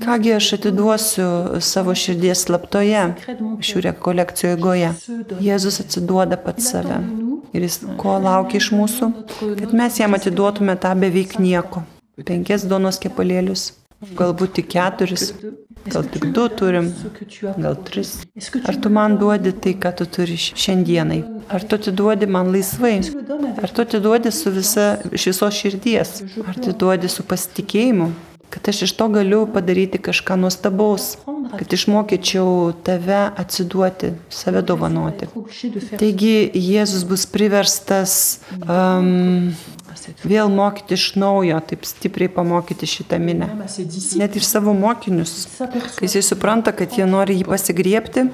Kągi 0.00 0.32
aš 0.32 0.54
atiduosiu 0.56 1.60
savo 1.62 1.94
širdies 1.94 2.46
slaptoje 2.46 3.02
šių 3.68 3.82
rekolekcijų 3.90 4.54
eigoje. 4.54 4.94
Jėzus 5.44 5.82
atsiduoda 5.84 6.40
pats 6.40 6.72
save. 6.72 7.02
Ir 7.54 7.66
jis 7.66 7.80
ko 8.00 8.16
laukia 8.22 8.60
iš 8.60 8.70
mūsų, 8.74 9.10
kad 9.58 9.74
mes 9.76 9.98
jam 10.00 10.14
atiduotume 10.16 10.76
tą 10.80 10.94
beveik 10.98 11.36
nieko. 11.42 11.82
Penkias 12.26 12.66
duonos 12.68 13.00
kepalėlius, 13.02 13.70
galbūt 14.00 14.54
tik 14.58 14.70
keturis, 14.72 15.32
gal 15.92 16.06
tik 16.08 16.30
du 16.36 16.46
turim, 16.56 16.88
gal 17.60 17.76
tris. 17.84 18.14
Ar 18.64 18.78
tu 18.80 18.92
man 18.92 19.18
duodi 19.20 19.52
tai, 19.52 19.74
ką 19.80 19.92
tu 19.98 20.06
turi 20.08 20.38
šiandienai? 20.40 21.20
Ar 21.52 21.64
tu 21.66 21.76
atiduodi 21.76 22.28
man 22.30 22.52
laisvai? 22.54 22.96
Ar 23.60 23.74
tu 23.74 23.84
atiduodi 23.84 24.32
su 24.32 24.52
visa, 24.54 24.94
iš 25.12 25.30
visos 25.32 25.60
širdies? 25.60 26.16
Ar 26.46 26.56
tu 26.56 26.70
atiduodi 26.70 27.12
su 27.12 27.26
pasitikėjimu? 27.28 28.10
Kad 28.50 28.68
aš 28.72 28.82
iš 28.88 28.92
to 28.98 29.06
galiu 29.14 29.44
padaryti 29.46 30.00
kažką 30.02 30.34
nuostabaus, 30.40 31.12
kad 31.54 31.72
išmokyčiau 31.76 32.72
tave 32.82 33.20
atsiduoti, 33.38 34.14
save 34.32 34.64
dovanoti. 34.66 35.28
Taigi 36.00 36.50
Jėzus 36.58 37.04
bus 37.06 37.28
priverstas 37.30 38.40
um, 38.58 39.52
vėl 40.24 40.50
mokyti 40.52 40.96
iš 40.96 41.06
naujo, 41.20 41.58
taip 41.70 41.86
stipriai 41.88 42.30
pamokyti 42.32 42.88
šitą 42.88 43.18
minę. 43.22 43.48
Net 44.20 44.38
ir 44.38 44.46
savo 44.46 44.74
mokinius, 44.76 45.48
kai 45.58 46.06
jisai 46.06 46.22
supranta, 46.26 46.74
kad 46.76 46.94
jie 46.96 47.06
nori 47.08 47.38
jį 47.40 47.48
pasigriepti, 47.48 48.26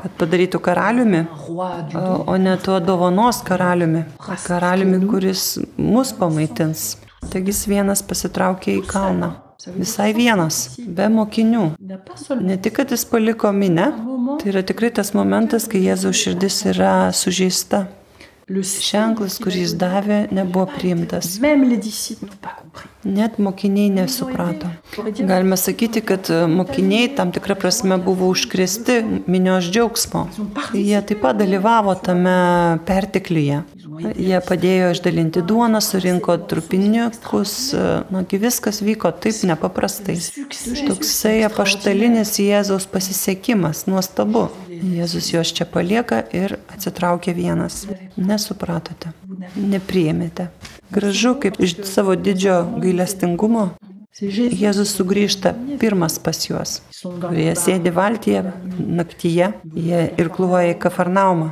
kad 0.00 0.18
padarytų 0.20 0.60
karaliumi, 0.64 1.24
o 1.50 2.36
ne 2.40 2.56
tuo 2.62 2.80
dovanos 2.84 3.42
karaliumi, 3.46 4.04
karaliumi, 4.46 5.00
kuris 5.08 5.46
mus 5.78 6.14
pamaitins. 6.16 6.94
Taigi 7.32 7.54
jis 7.54 7.64
vienas 7.70 8.04
pasitraukė 8.04 8.78
į 8.80 8.84
kalną. 8.88 9.34
Visai 9.72 10.10
vienas, 10.12 10.74
be 10.76 11.06
mokinių. 11.08 11.64
Ne 12.44 12.56
tik, 12.60 12.74
kad 12.76 12.90
jis 12.92 13.06
paliko 13.08 13.48
minę, 13.54 13.86
tai 14.42 14.50
yra 14.52 14.64
tikrai 14.66 14.90
tas 14.92 15.14
momentas, 15.16 15.64
kai 15.70 15.80
Jėzaus 15.86 16.20
širdis 16.20 16.58
yra 16.74 16.94
sužeista. 17.16 17.86
Ženklas, 18.44 19.38
kurį 19.40 19.62
jis 19.62 19.72
davė, 19.80 20.18
nebuvo 20.34 20.66
priimtas. 20.68 21.38
Net 23.04 23.38
mokiniai 23.40 23.88
nesuprato. 23.94 24.68
Galime 25.16 25.56
sakyti, 25.56 26.02
kad 26.04 26.28
mokiniai 26.52 27.08
tam 27.16 27.32
tikrą 27.32 27.56
prasme 27.56 27.96
buvo 28.04 28.28
užkresti 28.28 28.98
minios 29.24 29.70
džiaugsmo. 29.72 30.26
Jie 30.76 31.00
taip 31.08 31.24
pat 31.24 31.40
dalyvavo 31.40 31.96
tame 32.04 32.36
pertekliuje. 32.84 33.62
Jie 34.00 34.38
padėjo 34.44 34.90
išdalinti 34.94 35.42
duoną, 35.46 35.80
surinko 35.84 36.36
trupiniukus, 36.50 37.54
nagi 38.14 38.40
viskas 38.42 38.80
vyko 38.84 39.12
taip 39.12 39.42
nepaprastai. 39.50 40.16
Toksai 40.88 41.36
apaštalinis 41.48 42.34
Jėzaus 42.42 42.88
pasisekimas, 42.90 43.84
nuostabu. 43.90 44.48
Jėzus 44.68 45.30
juos 45.32 45.52
čia 45.54 45.68
palieka 45.68 46.22
ir 46.34 46.58
atsitraukia 46.72 47.36
vienas. 47.36 47.84
Nesupratote, 48.16 49.14
nepriėmėte. 49.54 50.50
Gražu, 50.94 51.34
kaip 51.40 51.58
iš 51.62 51.80
savo 51.88 52.14
didžio 52.18 52.62
gailestingumo 52.82 53.72
Jėzus 54.22 54.92
sugrįžta 54.94 55.50
pirmas 55.80 56.20
pas 56.22 56.38
juos. 56.46 56.76
Jie 57.34 57.50
sėdi 57.58 57.90
valtyje 57.90 58.44
naktyje, 58.78 59.48
jie 59.74 60.02
ir 60.14 60.30
kluoja 60.30 60.70
į 60.70 60.76
Kafarnaumą. 60.84 61.48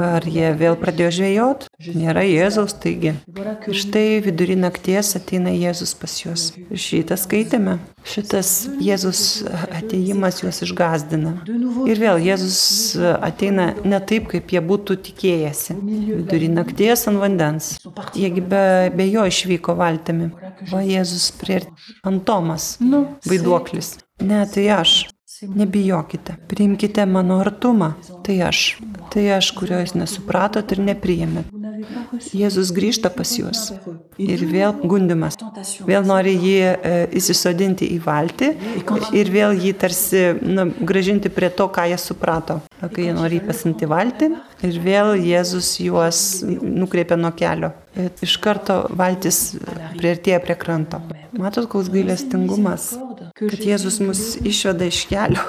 Ar 0.00 0.24
jie 0.24 0.48
vėl 0.56 0.78
pradėjo 0.80 1.10
žvejot? 1.18 1.66
Nėra 1.92 2.24
Jėzaus, 2.24 2.72
taigi. 2.80 3.12
Ir 3.36 3.76
štai 3.76 4.22
vidury 4.24 4.56
nakties 4.56 5.12
ateina 5.18 5.52
Jėzus 5.52 5.92
pas 6.00 6.16
juos. 6.22 6.46
Šitą 6.72 7.20
skaitėme. 7.20 7.76
Šitas 8.08 8.54
Jėzus 8.80 9.44
ateimas 9.68 10.40
juos 10.40 10.62
išgazdina. 10.64 11.36
Ir 11.84 12.00
vėl 12.00 12.24
Jėzus 12.24 12.96
ateina 13.20 13.74
ne 13.84 14.00
taip, 14.00 14.30
kaip 14.32 14.56
jie 14.56 14.64
būtų 14.64 14.96
tikėjęsi. 15.10 15.76
Vidury 16.24 16.48
nakties 16.48 17.04
ant 17.12 17.20
vandens. 17.20 17.74
Jiegi 18.16 18.40
be, 18.40 18.64
be 18.96 19.10
jo 19.12 19.28
išvyko 19.28 19.76
valtimi. 19.76 20.32
O 20.72 20.80
Jėzus 20.80 21.28
prie 21.36 21.60
Antomas, 22.02 22.76
nu, 22.80 23.04
vaiduoklis. 23.28 23.96
Ne, 24.22 24.44
tai 24.54 24.68
aš. 24.74 25.09
Nebijokite, 25.42 26.36
priimkite 26.48 27.06
mano 27.06 27.38
artumą. 27.40 27.92
Tai 28.22 28.36
aš. 28.50 28.60
Tai 29.10 29.24
aš, 29.38 29.54
kurio 29.56 29.80
jūs 29.80 29.96
nesupratot 29.96 30.74
ir 30.74 30.82
nepriėmėt. 30.84 31.48
Jėzus 32.36 32.70
grįžta 32.76 33.08
pas 33.14 33.30
juos. 33.38 33.70
Ir 34.20 34.42
vėl 34.50 34.74
gundimas. 34.84 35.38
Vėl 35.88 36.04
nori 36.06 36.34
jį 36.36 36.56
e, 36.60 36.92
įsisodinti 37.16 37.88
į 37.94 37.98
valtį 38.04 38.50
ir 39.16 39.32
vėl 39.32 39.56
jį 39.56 39.72
tarsi 39.80 40.24
nu, 40.44 40.68
gražinti 40.86 41.32
prie 41.32 41.48
to, 41.56 41.70
ką 41.72 41.86
jie 41.90 41.98
suprato. 42.00 42.60
Kai 42.80 43.08
jie 43.08 43.14
nori 43.16 43.40
jį 43.40 43.46
pasinti 43.48 43.88
valtį 43.88 44.30
ir 44.68 44.80
vėl 44.84 45.14
Jėzus 45.24 45.72
juos 45.80 46.20
nukreipia 46.44 47.16
nuo 47.20 47.32
kelio. 47.36 47.72
Ir 47.96 48.12
iš 48.22 48.36
karto 48.42 48.82
valtis 48.96 49.40
prieartėja 49.96 50.40
prie 50.44 50.56
kranto. 50.60 51.00
Matot, 51.40 51.66
koks 51.70 51.88
gailestingumas, 51.92 52.92
kad 53.40 53.64
Jėzus 53.64 54.00
mus 54.04 54.20
išveda 54.44 54.88
iš 54.90 55.04
kelio, 55.10 55.44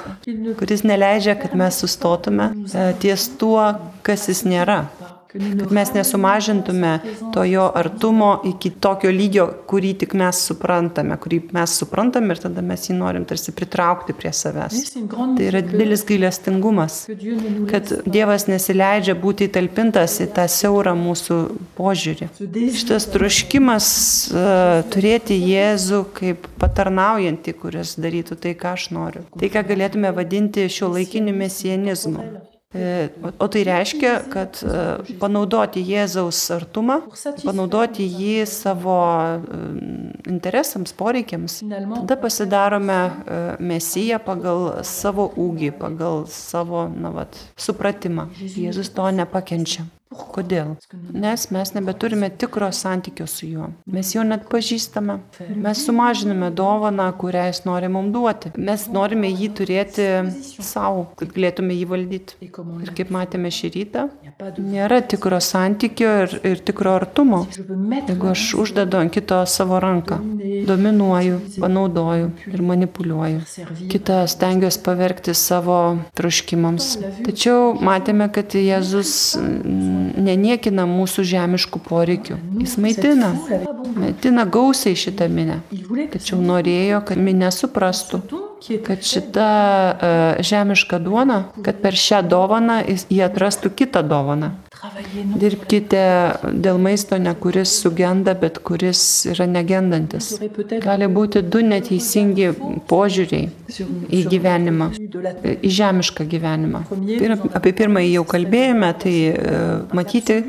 kuris 0.58 0.84
neleidžia, 0.88 1.36
kad 1.40 1.54
mes 1.58 1.78
sustotume 1.82 2.50
e, 2.72 2.86
ties 3.02 3.28
tuo, 3.40 3.66
kas 4.06 4.28
jis 4.30 4.44
nėra 4.48 4.82
kad 5.32 5.72
mes 5.72 5.92
nesumažintume 5.94 6.92
to 7.34 7.44
jo 7.44 7.70
artumo 7.74 8.32
iki 8.44 8.70
tokio 8.70 9.10
lygio, 9.12 9.46
kurį 9.70 9.92
tik 10.02 10.14
mes 10.18 10.40
suprantame, 10.48 11.16
kurį 11.20 11.40
mes 11.56 11.76
suprantame 11.80 12.34
ir 12.34 12.42
tada 12.42 12.64
mes 12.64 12.84
jį 12.88 12.96
norim 12.98 13.24
tarsi 13.28 13.54
pritraukti 13.56 14.16
prie 14.16 14.32
savęs. 14.36 14.92
Tai 15.08 15.46
yra 15.46 15.62
didelis 15.64 16.04
gailestingumas, 16.08 16.98
kad 17.70 17.94
Dievas 18.12 18.46
nesileidžia 18.50 19.16
būti 19.18 19.48
įtalpintas 19.48 20.18
į 20.24 20.28
tą 20.36 20.46
siaurą 20.50 20.94
mūsų 20.98 21.38
požiūrį. 21.78 22.30
Šitas 22.82 23.08
troškimas 23.12 23.88
uh, 24.32 24.82
turėti 24.92 25.38
Jėzų 25.40 26.04
kaip 26.16 26.48
patarnaujantį, 26.60 27.56
kuris 27.62 27.96
darytų 28.00 28.38
tai, 28.42 28.56
ką 28.58 28.76
aš 28.76 28.90
noriu. 28.94 29.26
Tai, 29.38 29.52
ką 29.52 29.64
galėtume 29.72 30.12
vadinti 30.16 30.68
šio 30.72 30.92
laikiniu 30.92 31.34
mesienizmu. 31.36 32.50
E, 32.74 33.10
o 33.38 33.48
tai 33.52 33.62
reiškia, 33.68 34.12
kad 34.32 34.56
e, 34.64 35.16
panaudoti 35.20 35.82
Jėzaus 35.84 36.40
artumą, 36.54 37.02
panaudoti 37.44 38.06
jį 38.08 38.46
savo 38.48 38.96
e, 39.36 39.58
interesams, 40.32 40.94
poreikiams, 40.96 41.58
tada 41.68 42.16
pasidarome 42.22 43.00
mesiją 43.60 44.22
pagal 44.24 44.70
savo 44.88 45.28
ūgį, 45.36 45.74
pagal 45.82 46.24
savo 46.32 46.86
na, 46.88 47.12
vat, 47.12 47.36
supratimą. 47.60 48.30
Jėzus 48.40 48.88
to 48.96 49.10
nepakenčia. 49.20 49.84
Kodėl? 50.12 50.74
Nes 51.12 51.46
mes 51.54 51.72
nebeturime 51.76 52.30
tikro 52.38 52.68
santykio 52.74 53.26
su 53.30 53.48
juo. 53.48 53.68
Mes 53.90 54.12
jo 54.14 54.24
net 54.26 54.46
pažįstame. 54.52 55.18
Mes 55.62 55.84
sumažiname 55.86 56.50
dovaną, 56.56 57.08
kurią 57.18 57.46
jis 57.50 57.62
nori 57.68 57.90
mums 57.92 58.12
duoti. 58.14 58.52
Mes 58.56 58.86
norime 58.92 59.30
jį 59.30 59.48
turėti 59.58 60.08
savo, 60.62 61.06
kad 61.18 61.32
galėtume 61.34 61.76
jį 61.76 61.88
valdyti. 61.92 62.38
Ir 62.42 62.92
kaip 62.96 63.12
matėme 63.14 63.52
šį 63.52 63.72
rytą, 63.76 64.06
nėra 64.58 65.00
tikro 65.08 65.38
santykio 65.42 66.12
ir, 66.24 66.36
ir 66.52 66.62
tikro 66.66 66.96
artumo. 66.98 67.44
Jeigu 67.52 68.32
aš 68.32 68.46
uždedu 68.62 69.00
ant 69.00 69.12
kito 69.14 69.40
savo 69.50 69.80
ranką, 69.82 70.18
dominuoju, 70.68 71.40
panaudoju 71.62 72.30
ir 72.52 72.64
manipuliuoju. 72.72 73.42
Kitą 73.92 74.22
stengiuosi 74.30 74.82
pavergti 74.84 75.34
savo 75.36 75.78
troškimams. 76.18 76.92
Tačiau 77.26 77.72
matėme, 77.82 78.28
kad 78.32 78.54
Jėzus 78.58 79.12
neniekina 80.02 80.86
mūsų 80.88 81.24
žemiškų 81.28 81.82
poreikių. 81.86 82.38
Jis 82.62 82.76
maitina. 82.82 83.32
Maitina 83.96 84.46
gausiai 84.48 84.98
šitą 84.98 85.28
minę. 85.32 85.60
Tačiau 86.12 86.40
norėjo, 86.42 87.02
kad 87.08 87.20
minė 87.20 87.52
suprastų, 87.54 88.22
kad 88.86 89.06
šita 89.06 89.48
uh, 89.92 90.42
žemiška 90.44 91.00
duona, 91.02 91.44
kad 91.64 91.80
per 91.82 91.98
šią 91.98 92.22
dovaną 92.28 92.82
jie 92.88 93.22
atrastų 93.26 93.74
kitą 93.82 94.04
dovaną. 94.06 94.54
Dirbkite 95.38 96.02
dėl 96.58 96.78
maisto, 96.82 97.14
ne 97.22 97.32
kuris 97.38 97.70
sugenda, 97.84 98.34
bet 98.38 98.58
kuris 98.66 99.02
yra 99.30 99.46
negendantis. 99.46 100.32
Gali 100.82 101.06
būti 101.06 101.42
du 101.46 101.62
neteisingi 101.62 102.48
požiūriai 102.90 103.46
į 104.10 104.24
gyvenimą, 104.32 104.88
į 105.54 105.72
žemišką 105.78 106.26
gyvenimą. 106.34 106.82
Ir 107.14 107.36
apie 107.38 107.74
pirmąjį 107.78 108.10
jau 108.16 108.24
kalbėjome, 108.34 108.90
tai 109.04 109.14
matyti 109.94 110.40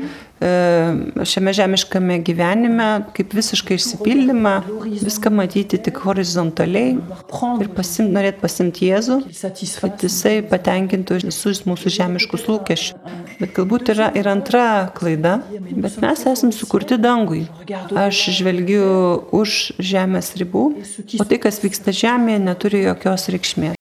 šiame 0.42 1.52
žemiškame 1.54 2.18
gyvenime 2.26 2.88
kaip 3.14 3.34
visiškai 3.34 3.78
išsipildymą, 3.78 4.54
viską 5.04 5.30
matyti 5.30 5.78
tik 5.78 6.00
horizontaliai 6.04 6.96
ir 7.62 7.70
pasim, 7.76 8.10
norėt 8.12 8.40
pasimti 8.42 8.90
Jėzų, 8.90 9.20
kad 9.80 10.02
jisai 10.04 10.40
patenkintų 10.50 11.20
visus 11.24 11.62
mūsų 11.68 11.94
žemiškus 11.98 12.48
lūkesčius. 12.50 12.98
Bet 13.38 13.54
galbūt 13.56 13.90
yra 13.94 14.10
ir 14.14 14.28
antra 14.30 14.90
klaida, 14.94 15.38
bet 15.50 15.96
mes 16.02 16.26
esame 16.30 16.54
sukurti 16.54 16.98
dangui. 17.02 17.44
Aš 17.98 18.20
žvelgiu 18.38 18.84
už 19.34 19.74
žemės 19.82 20.34
ribų, 20.38 20.64
o 21.18 21.26
tai, 21.26 21.40
kas 21.42 21.58
vyksta 21.64 21.94
žemėje, 21.94 22.42
neturi 22.44 22.84
jokios 22.84 23.26
reikšmės. 23.34 23.78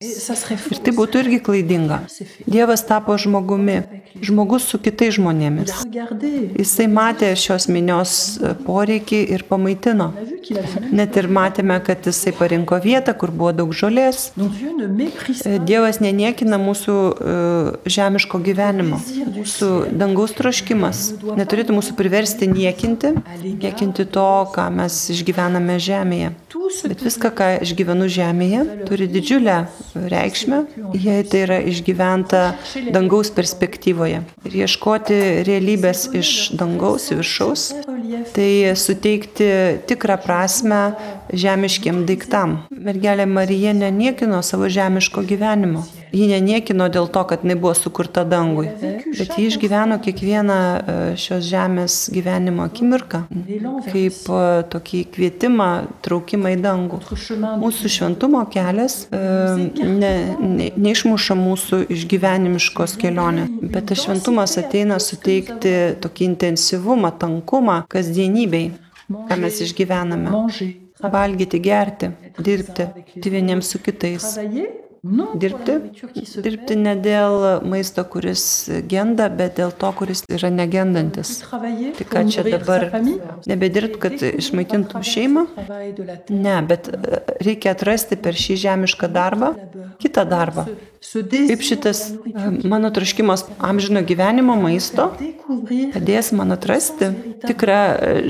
Ir 0.73 0.81
tai 0.85 0.95
būtų 0.95 1.25
irgi 1.25 1.41
klaidinga. 1.45 2.01
Dievas 2.49 2.85
tapo 2.87 3.17
žmogumi, 3.19 3.81
žmogus 4.21 4.65
su 4.69 4.81
kitais 4.81 5.19
žmonėmis. 5.19 5.73
Jisai 6.59 6.87
matė 6.91 7.31
šios 7.39 7.67
minios 7.71 8.13
poreikį 8.65 9.21
ir 9.35 9.45
pamaitino. 9.49 10.11
Net 10.91 11.15
ir 11.19 11.29
matėme, 11.31 11.77
kad 11.85 12.03
jisai 12.07 12.33
parinko 12.35 12.79
vietą, 12.83 13.15
kur 13.17 13.31
buvo 13.31 13.53
daug 13.55 13.73
žolės. 13.75 14.31
Dievas 15.67 16.01
neniekina 16.03 16.59
mūsų 16.61 16.97
žemiško 17.87 18.41
gyvenimo. 18.43 18.99
Mūsų 19.39 19.71
dangaus 19.99 20.35
troškimas 20.37 21.05
neturėtų 21.39 21.77
mūsų 21.79 21.97
priversti 21.99 22.49
niekinti, 22.51 23.15
niekinti 23.43 24.07
to, 24.11 24.29
ką 24.53 24.69
mes 24.73 24.99
išgyvename 25.15 25.79
žemėje. 25.81 26.33
Bet 26.87 27.01
viską, 27.03 27.29
ką 27.35 27.47
išgyvenu 27.65 28.07
žemėje, 28.11 28.63
turi 28.87 29.07
didžiulę 29.11 29.57
reikšmę, 30.09 30.59
jei 30.95 31.25
tai 31.27 31.41
yra 31.45 31.59
išgyventa 31.69 32.43
dangaus 32.95 33.31
perspektyvoje. 33.35 34.21
Ir 34.47 34.57
ieškoti 34.63 35.19
realybės 35.47 36.05
iš 36.17 36.32
dangaus, 36.59 37.09
viršaus, 37.13 37.69
tai 38.35 38.73
suteikti 38.79 39.49
tikrą 39.89 40.17
prasme 40.23 40.81
žemiškiem 41.33 42.03
daiktam. 42.07 42.57
Mergelė 42.71 43.25
Marija 43.29 43.73
neniekino 43.73 44.41
savo 44.45 44.69
žemiško 44.69 45.25
gyvenimo. 45.27 45.83
Ji 46.13 46.27
neniekino 46.29 46.85
dėl 46.93 47.07
to, 47.09 47.23
kad 47.25 47.41
jinai 47.41 47.55
buvo 47.57 47.73
sukurta 47.73 48.21
dangui, 48.23 48.67
bet 49.17 49.33
ji 49.33 49.47
išgyveno 49.49 49.97
kiekvieną 50.03 50.57
šios 51.17 51.47
žemės 51.49 51.95
gyvenimo 52.13 52.67
akimirką 52.67 53.23
kaip 53.87 54.19
tokį 54.73 55.01
kvietimą, 55.15 55.69
traukimą 56.05 56.53
į 56.53 56.59
dangų. 56.63 56.99
Mūsų 57.63 57.91
šventumo 57.97 58.43
kelias 58.53 58.99
ne, 59.09 60.13
ne, 60.37 60.69
neišmuša 60.77 61.37
mūsų 61.39 61.81
iš 61.93 62.05
gyvenimiškos 62.13 62.95
kelionės, 63.01 63.49
bet 63.73 63.89
tas 63.89 64.05
šventumas 64.05 64.53
ateina 64.61 65.01
suteikti 65.01 65.75
tokį 66.03 66.29
intensyvumą, 66.29 67.13
tankumą 67.17 67.81
kasdienybei, 67.89 68.71
ką 69.09 69.41
mes 69.41 69.61
išgyvename. 69.65 70.82
Valgyti, 71.03 71.59
gerti, 71.59 72.11
dirbti, 72.39 72.87
vieniems 73.25 73.73
su 73.73 73.79
kitais 73.83 74.37
dirbti. 75.03 75.73
Dirbti 76.43 76.77
ne 76.79 76.93
dėl 77.03 77.65
maisto, 77.67 78.05
kuris 78.07 78.45
genda, 78.87 79.27
bet 79.27 79.57
dėl 79.59 79.73
to, 79.75 79.89
kuris 79.99 80.23
yra 80.31 80.51
negendantis. 80.53 81.41
Tai 81.51 82.07
ką 82.07 82.23
čia 82.31 82.45
dabar 82.47 82.87
nebedirbti, 83.49 83.99
kad 83.99 84.15
išmaitintum 84.29 85.03
šeimą? 85.03 85.45
Ne, 86.31 86.55
bet 86.69 86.87
reikia 87.43 87.75
atrasti 87.75 88.15
per 88.15 88.39
šį 88.39 88.59
žemišką 88.63 89.11
darbą 89.11 89.53
kitą 89.99 90.23
darbą. 90.29 90.67
Kaip 91.03 91.61
šitas 91.61 92.13
mano 92.63 92.87
troškimas 92.95 93.43
amžino 93.59 94.01
gyvenimo 94.07 94.55
maisto 94.55 95.09
padės 95.93 96.31
man 96.31 96.55
atrasti 96.55 97.11
tikrą 97.43 97.81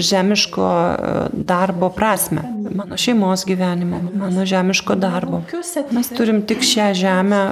žemiško 0.01 0.69
darbo 1.37 1.91
prasme, 1.93 2.41
mano 2.71 2.97
šeimos 2.97 3.45
gyvenimo, 3.45 4.01
mano 4.13 4.45
žemiško 4.45 4.95
darbo. 4.95 5.43
Mes 5.91 6.09
turim 6.09 6.41
tik 6.47 6.63
šią 6.65 6.93
žemę, 6.97 7.43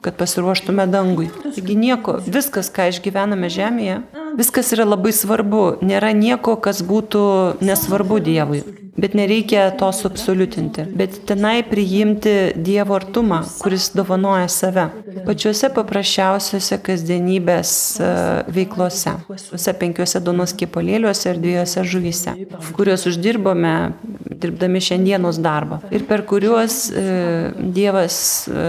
kad 0.00 0.16
pasiruoštume 0.16 0.86
dangui. 0.86 1.28
Taigi 1.42 1.74
nieko, 1.76 2.18
viskas, 2.26 2.70
ką 2.70 2.88
išgyvename 2.92 3.50
žemėje, 3.50 4.02
viskas 4.38 4.70
yra 4.76 4.86
labai 4.86 5.12
svarbu. 5.14 5.80
Nėra 5.82 6.12
nieko, 6.14 6.54
kas 6.62 6.84
būtų 6.86 7.22
nesvarbu 7.64 8.20
Dievui. 8.22 8.62
Bet 8.98 9.14
nereikia 9.14 9.68
to 9.78 9.92
suabsoliutinti. 9.94 10.88
Bet 10.98 11.20
tenai 11.26 11.62
priimti 11.66 12.32
Dievo 12.58 12.96
artumą, 12.98 13.44
kuris 13.62 13.92
dovanoja 13.94 14.48
save. 14.50 14.88
Pačiuose 15.26 15.70
paprasčiausiuose 15.74 16.80
kasdienybės 16.82 17.72
veiklose. 18.54 19.14
Tuose 19.28 19.74
penkiuose 19.78 20.22
donos 20.22 20.54
kepalėliuose 20.58 21.30
ir 21.30 21.38
dviejose 21.42 21.86
žuvyse, 21.86 22.34
kuriuos 22.74 23.06
uždirbome 23.10 23.74
dirbdami 24.40 24.82
šiandienos 24.82 25.40
darbą. 25.42 25.80
Ir 25.94 26.06
per 26.08 26.24
kuriuos 26.28 26.88
e, 26.90 27.04
Dievas 27.74 28.18
e, 28.48 28.66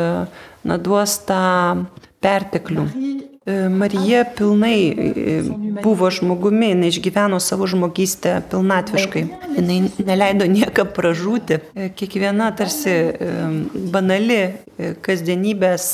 na, 0.67 0.77
duos 0.77 1.19
tą 1.27 1.85
perteklių. 2.23 2.85
Marija 3.49 4.25
pilnai 4.37 4.75
buvo 5.81 6.09
žmogumi, 6.13 6.67
jinai 6.75 6.91
išgyveno 6.91 7.39
savo 7.41 7.65
žmogystę 7.71 8.35
pilnatviškai. 8.51 9.23
Jinai 9.55 9.77
neleido 10.05 10.45
niekam 10.45 10.91
pražūti. 10.93 11.57
Kiekviena 11.97 12.51
tarsi 12.59 12.93
banali 13.95 14.41
kasdienybės 15.01 15.87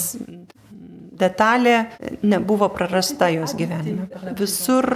detalė 1.20 1.76
nebuvo 2.24 2.70
prarasta 2.74 3.30
jos 3.34 3.56
gyvenime. 3.58 4.08
Visur 4.40 4.88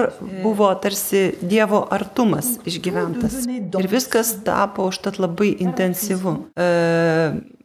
buvo 0.43 0.69
tarsi 0.81 1.29
Dievo 1.41 1.81
artumas 1.91 2.57
išgyventas. 2.69 3.45
Ir 3.49 3.89
viskas 3.91 4.35
tapo 4.45 4.89
užtat 4.89 5.19
labai 5.21 5.53
intensyvu. 5.65 6.35
E, 6.55 6.69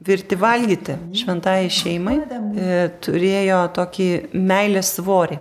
virti 0.05 0.37
valgyti 0.37 0.99
šventai 1.17 1.69
šeimai 1.73 2.19
e, 2.21 2.81
turėjo 3.05 3.61
tokį 3.77 4.11
meilės 4.37 4.97
svorį. 4.99 5.41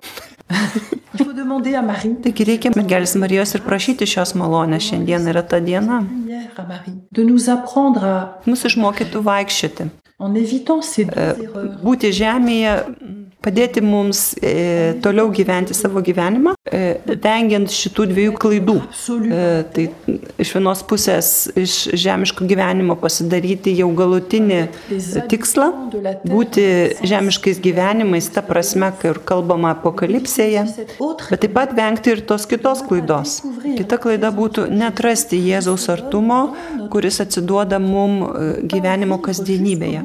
Taigi 1.13 2.45
reikia 2.47 2.71
mergelės 2.73 3.13
Marijos 3.21 3.53
ir 3.53 3.61
prašyti 3.65 4.07
šios 4.09 4.33
malonės. 4.39 4.87
Šiandien 4.89 5.27
yra 5.29 5.43
ta 5.45 5.59
diena. 5.63 6.01
Mūsų 8.49 8.71
išmokytų 8.71 9.21
vaikščioti. 9.27 9.89
Būti 11.83 12.13
žemėje, 12.15 12.73
padėti 13.43 13.83
mums 13.83 14.33
e, 14.39 14.95
toliau 15.03 15.31
gyventi 15.33 15.75
savo 15.75 16.01
gyvenimą, 16.05 16.55
e, 16.63 16.81
vengiant 17.23 17.71
šitų 17.71 18.07
dviejų 18.11 18.35
klaidų. 18.39 18.75
E, 18.79 19.47
tai 19.75 19.87
iš 20.41 20.53
vienos 20.55 20.83
pusės 20.87 21.31
iš 21.59 21.75
žemiško 21.99 22.47
gyvenimo 22.49 22.95
pasidaryti 22.99 23.75
jau 23.77 23.89
galutinį 23.97 24.61
tikslą, 25.31 25.69
būti 26.23 26.65
žemiškais 27.03 27.59
gyvenimais, 27.63 28.29
ta 28.33 28.43
prasme, 28.45 28.91
kai 28.99 29.11
ir 29.13 29.21
kalbama 29.27 29.73
apokalipsėje, 29.75 30.65
bet 31.27 31.43
taip 31.43 31.55
pat 31.57 31.75
vengti 31.77 32.15
ir 32.15 32.23
tos 32.27 32.47
kitos 32.49 32.83
klaidos. 32.87 33.41
Kita 33.63 33.99
klaida 34.01 34.31
būtų 34.35 34.69
netrasti 34.71 35.39
Jėzaus 35.43 35.89
artumo, 35.91 36.41
kuris 36.93 37.19
atsiduoda 37.23 37.79
mum 37.83 38.21
gyvenimo 38.69 39.19
kasdienybėje. 39.23 40.03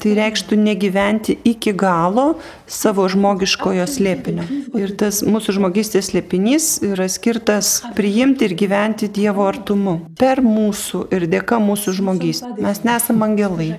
Tai 0.00 0.14
reikštų 0.18 0.58
negyventi 0.58 1.38
iki 1.46 1.74
galo 1.76 2.34
savo 2.66 3.06
žmogiškojo 3.10 3.86
slėpinio. 3.88 4.44
Ir 4.74 4.94
tas 4.98 5.22
mūsų 5.26 5.58
žmogystė 5.58 5.74
žmogystės 5.74 6.10
slėpinys 6.10 6.66
yra 6.86 7.06
skirtas 7.08 7.82
priimti 7.96 8.46
ir 8.46 8.54
gyventi 8.54 9.08
Dievo 9.08 9.46
artumu. 9.46 10.10
Per 10.18 10.40
mūsų 10.42 11.08
ir 11.14 11.26
dėka 11.30 11.58
mūsų 11.58 11.94
žmogystės. 11.98 12.58
Mes 12.58 12.82
nesame 12.84 13.24
angelai. 13.26 13.70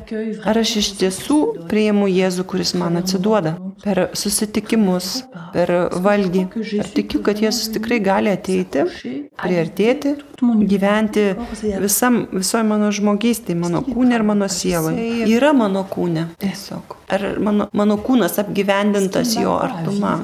Ar 0.45 0.57
aš 0.57 0.75
iš 0.81 0.89
tiesų 0.99 1.67
priimu 1.69 2.07
Jėzų, 2.07 2.45
kuris 2.45 2.73
man 2.75 2.97
atsiduoda? 2.99 3.55
Per 3.83 4.09
susitikimus, 4.15 5.25
per 5.53 5.71
valgį. 6.03 6.45
Ar 6.79 6.91
tikiu, 6.95 7.21
kad 7.25 7.39
Jėzus 7.39 7.71
tikrai 7.75 7.99
gali 8.03 8.31
ateiti, 8.33 8.85
priartėti, 9.39 10.15
gyventi 10.41 11.29
visam, 11.81 12.25
visoje 12.33 12.65
mano 12.67 12.91
žmogystėje, 12.91 13.59
mano 13.59 13.83
kūne 13.85 14.19
ir 14.19 14.27
mano 14.27 14.49
sieloje. 14.51 15.25
Yra 15.31 15.53
mano 15.55 15.85
kūne. 15.89 16.29
Tiesiog. 16.41 16.99
Ar 17.05 17.21
mano, 17.37 17.67
mano 17.77 17.99
kūnas 18.01 18.39
apgyvendintas 18.41 19.35
jo 19.37 19.53
artuma? 19.61 20.15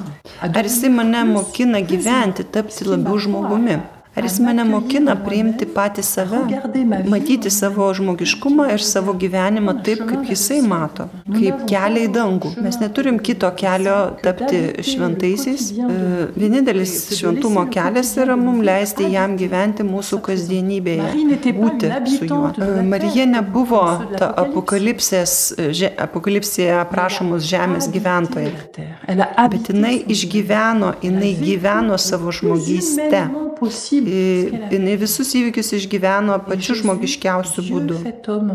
Ar 0.42 0.66
jisai 0.66 0.90
mane 0.90 1.24
mokina 1.30 1.82
gyventi, 1.86 2.46
tapti 2.50 2.88
labiau 2.90 3.20
žmogumi? 3.22 3.78
Ar 4.16 4.24
jis 4.24 4.40
mane 4.44 4.64
mokina 4.68 5.14
priimti 5.16 5.64
patį 5.72 6.04
save, 6.04 6.40
matyti 7.08 7.48
savo 7.54 7.86
žmogiškumą 7.96 8.66
ir 8.74 8.82
savo 8.84 9.14
gyvenimą 9.16 9.78
taip, 9.86 10.02
kaip 10.10 10.26
jisai 10.28 10.58
mato, 10.68 11.06
kaip 11.32 11.62
kelią 11.70 12.02
į 12.10 12.12
dangų. 12.18 12.50
Mes 12.60 12.76
neturim 12.82 13.20
kito 13.24 13.48
kelio 13.56 14.12
tapti 14.20 14.84
šventaisiais. 14.84 15.72
E, 15.72 15.76
Vienintelis 16.36 17.16
šventumo 17.16 17.64
kelias 17.72 18.12
yra 18.20 18.36
mums 18.36 18.66
leisti 18.68 19.08
jam 19.14 19.38
gyventi 19.40 19.80
mūsų 19.88 20.20
kasdienybėje, 20.28 21.08
būti 21.62 21.88
su 22.12 22.28
juo. 22.28 22.52
E, 22.52 22.84
Marija 22.92 23.24
nebuvo 23.32 24.12
ta 24.18 24.28
apokalipsėje 24.44 26.76
aprašomos 26.82 27.48
žemės 27.48 27.88
gyventoja, 27.96 28.52
bet 29.08 29.72
jinai 29.72 30.04
išgyveno, 30.04 31.00
jinai 31.08 31.32
gyveno 31.40 31.96
savo 32.12 32.36
žmogystę. 32.36 33.51
I- 34.08 34.50
Jinai 34.72 34.96
visus 34.98 35.30
įvykius 35.38 35.70
išgyveno 35.78 36.38
pačiu 36.48 36.74
žmogiškiausiu 36.80 37.62
būdu. 37.70 37.98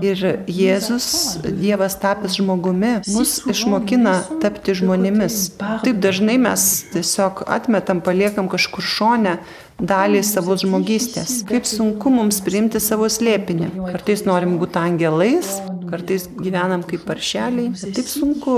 Ir 0.02 0.44
Jėzus, 0.50 1.38
Dievas 1.60 1.94
tapęs 2.00 2.36
žmogumi, 2.40 3.02
mus 3.14 3.40
išmokina 3.46 4.16
tapti 4.42 4.72
žmonėmis. 4.74 5.50
Taip 5.84 6.00
dažnai 6.02 6.38
mes 6.38 6.84
tiesiog 6.92 7.44
atmetam, 7.46 8.00
paliekam 8.00 8.48
kažkur 8.48 8.82
šone 8.82 9.38
dalį 9.80 10.22
savo 10.24 10.56
žmogystės. 10.58 11.42
Kaip 11.48 11.66
sunku 11.68 12.10
mums 12.12 12.40
priimti 12.44 12.80
savo 12.82 13.08
slėpinį. 13.12 13.72
Kartais 13.92 14.24
norim 14.28 14.56
būti 14.60 14.80
angelais, 14.80 15.50
kartais 15.90 16.26
gyvenam 16.38 16.84
kaip 16.86 17.04
paršeliai. 17.08 17.72
Taip 17.96 18.08
sunku 18.10 18.56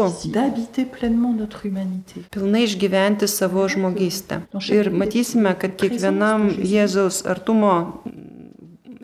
pilnai 2.34 2.64
išgyventi 2.68 3.28
savo 3.30 3.66
žmogystę. 3.70 4.42
Ir 4.74 4.92
matysime, 4.94 5.54
kad 5.58 5.76
kiekvienam 5.80 6.48
Jėzaus 6.62 7.24
artumo 7.28 7.74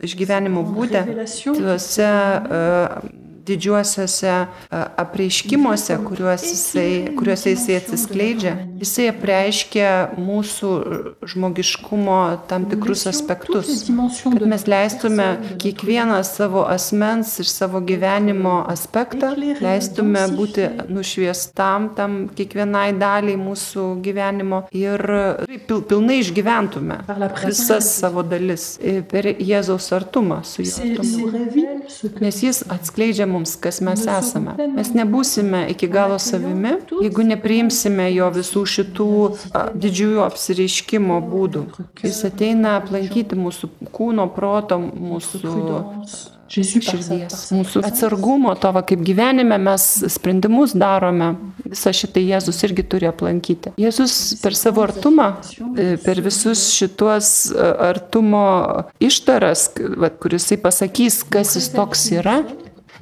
išgyvenimo 0.05 0.63
būde, 0.75 1.03
tuose 1.45 2.09
uh, 2.09 3.24
didžiuosiuose 3.47 4.33
apreiškimuose, 5.03 5.97
kuriuos 6.07 6.45
jisai, 6.49 6.89
kuriuose 7.17 7.53
jisai 7.55 7.77
atsiskleidžia, 7.79 8.55
jisai 8.81 9.09
apreiškia 9.11 9.91
mūsų 10.19 10.71
žmogiškumo 11.33 12.19
tam 12.49 12.67
tikrus 12.71 13.05
aspektus. 13.11 13.85
Kad 14.23 14.45
mes 14.49 14.65
leistume 14.69 15.27
kiekvieną 15.61 16.21
savo 16.27 16.65
asmens 16.69 17.35
ir 17.43 17.49
savo 17.49 17.81
gyvenimo 17.85 18.57
aspektą, 18.71 19.33
leistume 19.37 20.25
būti 20.35 20.67
nušviestam 20.91 21.91
tam 21.97 22.17
kiekvienai 22.35 22.91
daliai 22.99 23.37
mūsų 23.39 23.87
gyvenimo 24.05 24.63
ir 24.75 25.01
pil, 25.67 25.81
pilnai 25.87 26.19
išgyventume 26.23 27.01
visas 27.45 27.89
savo 27.99 28.23
dalis 28.25 28.75
e, 28.81 28.99
per 29.05 29.27
Jėzaus 29.35 29.91
artumą 29.95 30.41
su 30.47 30.65
juo. 30.65 31.31
Nes 32.23 32.41
jis 32.43 32.61
atskleidžia 32.71 33.27
mums, 33.35 33.55
kas 33.61 33.81
mes 33.85 34.05
esame. 34.09 34.55
Mes 34.75 34.91
nebūsime 34.95 35.65
iki 35.73 35.89
galo 35.91 36.19
savimi, 36.21 36.75
jeigu 37.03 37.25
nepriimsime 37.31 38.09
jo 38.15 38.29
visų 38.35 38.65
šitų 38.75 39.09
didžiųjų 39.85 40.23
apsireiškimo 40.25 41.19
būdų. 41.29 41.65
Jis 42.05 42.23
ateina 42.29 42.77
aplankyti 42.81 43.37
mūsų 43.39 43.73
kūno, 43.95 44.29
proto, 44.35 44.79
mūsų 44.79 45.43
širdies, 46.45 47.49
mūsų 47.55 47.81
atsargumo, 47.85 48.53
to, 48.59 48.71
va, 48.75 48.83
kaip 48.85 49.01
gyvenime 49.05 49.57
mes 49.61 49.85
sprendimus 50.13 50.75
darome, 50.77 51.33
visą 51.65 51.93
šitą 51.95 52.21
Jėzus 52.21 52.61
irgi 52.67 52.85
turi 52.85 53.09
aplankyti. 53.09 53.73
Jėzus 53.81 54.37
per 54.43 54.57
savo 54.57 54.85
artumą, 54.85 55.31
e, 55.75 55.95
per 56.03 56.21
visus 56.25 56.67
šituos 56.75 57.31
e, 57.51 57.69
artumo 57.89 58.45
ištaras, 59.03 59.71
va, 59.97 60.11
kuris 60.13 60.51
pasakys, 60.61 61.23
kas 61.27 61.55
jis 61.57 61.71
toks 61.73 62.07
yra, 62.15 62.39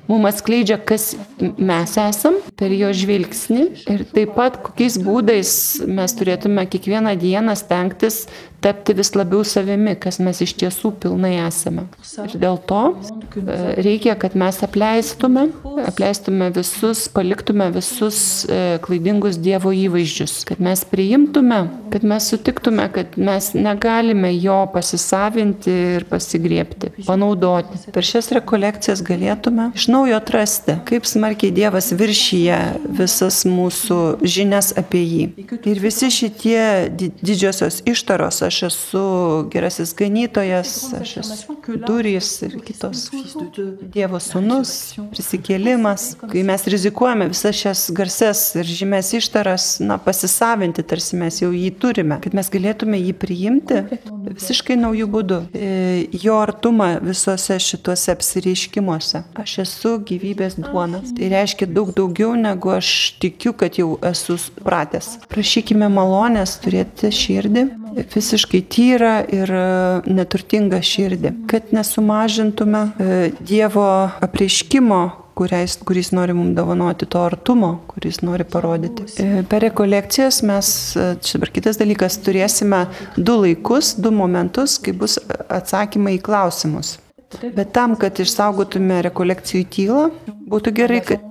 mums 0.08 0.30
atskleidžia, 0.32 0.78
kas 0.78 1.14
mes 1.58 1.98
esam 2.02 2.40
per 2.60 2.74
jo 2.76 2.92
žvilgsnį 2.96 3.68
ir 3.94 4.06
taip 4.14 4.36
pat 4.38 4.60
kokiais 4.66 4.98
būdais 5.04 5.54
mes 5.88 6.18
turėtume 6.20 6.66
kiekvieną 6.70 7.16
dieną 7.22 7.56
stengtis 7.60 8.26
tapti 8.64 8.96
vis 8.98 9.12
labiau 9.18 9.44
savimi, 9.48 9.96
kas 10.00 10.20
mes 10.24 10.40
iš 10.44 10.56
tiesų 10.62 10.94
pilnai 11.04 11.36
esame. 11.44 11.86
Ir 12.24 12.36
dėl 12.42 12.60
to 12.70 12.82
e, 12.94 13.58
reikia, 13.84 14.16
kad 14.20 14.38
mes 14.40 14.60
apleistume, 14.66 15.48
apleistume 15.88 16.50
visus, 16.56 17.06
paliktume 17.14 17.70
visus 17.76 18.20
e, 18.48 18.78
klaidingus 18.84 19.40
Dievo 19.44 19.74
įvaizdžius, 19.76 20.40
kad 20.48 20.62
mes 20.64 20.86
priimtume, 20.88 21.60
kad 21.94 22.06
mes 22.08 22.30
sutiktume, 22.32 22.88
kad 22.94 23.18
mes 23.20 23.52
negalime 23.58 24.32
jo 24.38 24.62
pasisavinti 24.74 25.74
ir 25.98 26.08
pasigriepti, 26.10 26.94
panaudoti. 27.08 27.82
Per 27.94 28.08
šias 28.08 28.32
rekolekcijas 28.38 29.04
galėtume 29.06 29.72
iš 29.78 29.90
naujo 29.92 30.18
atrasti, 30.22 30.78
kaip 30.88 31.08
smarkiai 31.10 31.52
Dievas 31.54 31.92
viršyje 31.98 32.60
visas 33.00 33.44
mūsų 33.50 34.00
žinias 34.24 34.72
apie 34.80 35.04
jį. 35.04 35.26
Ir 35.70 35.82
visi 35.84 36.10
šitie 36.14 36.90
di- 36.94 37.12
didžiosios 37.24 37.82
ištaros, 37.90 38.42
aš 38.46 38.53
esu 38.68 39.04
gerasis 39.54 39.94
ganytojas, 39.98 40.94
aš 41.00 41.18
esu 41.24 41.58
durys 41.88 42.30
ir 42.46 42.58
kitos 42.66 43.08
Dievo 43.94 44.20
sūnus, 44.24 44.94
prisikėlimas. 45.12 46.14
Kai 46.32 46.44
mes 46.48 46.66
rizikuojame 46.70 47.30
visas 47.32 47.58
šias 47.58 47.84
garses 47.96 48.44
ir 48.60 48.70
žymės 48.70 49.14
ištaras, 49.18 49.68
na, 49.84 49.98
pasisavinti, 50.02 50.86
tarsi 50.88 51.18
mes 51.20 51.42
jau 51.42 51.52
jį 51.54 51.72
turime, 51.82 52.20
kad 52.24 52.36
mes 52.38 52.50
galėtume 52.54 53.00
jį 53.02 53.14
priimti 53.20 53.82
visiškai 54.34 54.78
naujų 54.80 55.10
būdų. 55.18 55.40
E, 55.54 55.72
Jo 56.24 56.38
artumą 56.42 57.00
visose 57.04 57.58
šituose 57.60 58.14
apsireiškimuose. 58.14 59.24
Aš 59.40 59.58
esu 59.64 59.96
gyvybės 60.08 60.58
duona. 60.60 61.02
Tai 61.18 61.30
reiškia 61.34 61.68
daug 61.70 61.94
daugiau, 61.96 62.34
negu 62.40 62.74
aš 62.74 63.16
tikiu, 63.22 63.54
kad 63.58 63.80
jau 63.80 63.96
esu 64.06 64.38
pratęs. 64.64 65.18
Prašykime 65.32 65.90
malonės 65.92 66.58
turėti 66.64 67.12
širdį, 67.14 67.66
visiškai 67.94 68.43
tyrą 68.52 69.16
ir 69.34 69.52
e, 69.52 69.66
neturtingą 70.10 70.80
širdį, 70.84 71.34
kad 71.50 71.74
nesumažintume 71.76 72.86
e, 73.00 73.20
Dievo 73.40 73.86
apreiškimo 74.24 75.02
kuriais, 75.34 75.80
kuris 75.86 76.12
nori 76.14 76.34
mums 76.38 76.56
dovanoti 76.58 77.08
to 77.10 77.22
artumo, 77.26 77.72
kuris 77.90 78.22
nori 78.22 78.46
parodyti. 78.46 79.08
E, 79.18 79.44
Per 79.50 79.66
rekolekcijas 79.66 80.44
mes, 80.46 80.74
čia 80.94 81.40
dabar 81.40 81.54
kitas 81.56 81.80
dalykas, 81.82 82.20
turėsime 82.26 82.86
du 83.18 83.40
laikus, 83.42 83.96
du 83.98 84.14
momentus, 84.14 84.78
kai 84.84 84.94
bus 84.98 85.18
atsakymai 85.50 86.20
į 86.20 86.24
klausimus. 86.26 86.98
Bet 87.42 87.72
tam, 87.74 87.96
kad 87.98 88.20
išsaugotume 88.22 89.00
rekolekcijų 89.08 89.66
tylą, 89.74 90.04
būtų 90.54 90.74
gerai, 90.78 91.02
kad, 91.06 91.24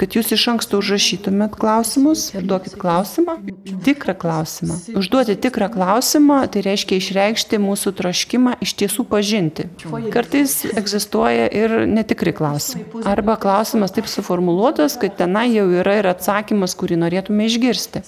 kad 0.00 0.16
jūs 0.16 0.32
iš 0.34 0.46
anksto 0.54 0.80
užrašytumėt 0.80 1.56
klausimus 1.60 2.30
ir 2.32 2.46
duokit 2.48 2.76
klausimą, 2.80 3.36
tikrą 3.84 4.14
klausimą. 4.20 4.78
Užduoti 4.98 5.36
tikrą 5.40 5.68
klausimą, 5.74 6.40
tai 6.52 6.64
reiškia 6.64 6.98
išreikšti 7.00 7.60
mūsų 7.60 7.92
troškimą 8.00 8.56
iš 8.64 8.74
tiesų 8.80 9.04
pažinti. 9.10 9.68
Kartais 10.14 10.56
egzistuoja 10.70 11.48
ir 11.52 11.76
netikri 11.90 12.32
klausimai. 12.36 12.86
Arba 13.08 13.36
klausimas 13.40 13.94
taip 13.96 14.08
suformuoluotas, 14.10 14.96
kad 15.00 15.18
tenai 15.20 15.48
jau 15.52 15.66
yra 15.82 15.98
ir 16.00 16.10
atsakymas, 16.12 16.76
kurį 16.80 17.00
norėtume 17.04 17.48
išgirsti. 17.50 18.04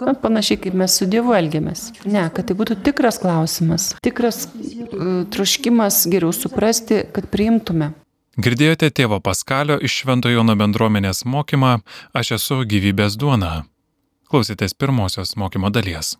Na, 0.00 0.16
panašiai 0.18 0.60
kaip 0.66 0.78
mes 0.78 0.96
su 0.98 1.08
Dievu 1.10 1.34
elgiamės. 1.36 1.90
Ne, 2.08 2.26
kad 2.34 2.48
tai 2.48 2.56
būtų 2.58 2.78
tikras 2.86 3.20
klausimas, 3.22 3.92
tikras 4.04 4.46
uh, 4.48 5.24
troškimas 5.34 6.04
geriau 6.10 6.32
suprasti, 6.34 7.04
kad 7.14 7.28
priimtume. 7.32 7.92
Girdėjote 8.34 8.88
tėvo 8.90 9.20
Paskalio 9.22 9.76
iš 9.78 10.00
Šventojono 10.00 10.56
bendruomenės 10.58 11.22
mokymą 11.24 11.76
Aš 12.18 12.34
esu 12.38 12.62
gyvybės 12.66 13.14
duona. 13.20 13.64
Klausėtės 14.26 14.74
pirmosios 14.74 15.36
mokymo 15.38 15.70
dalies. 15.70 16.16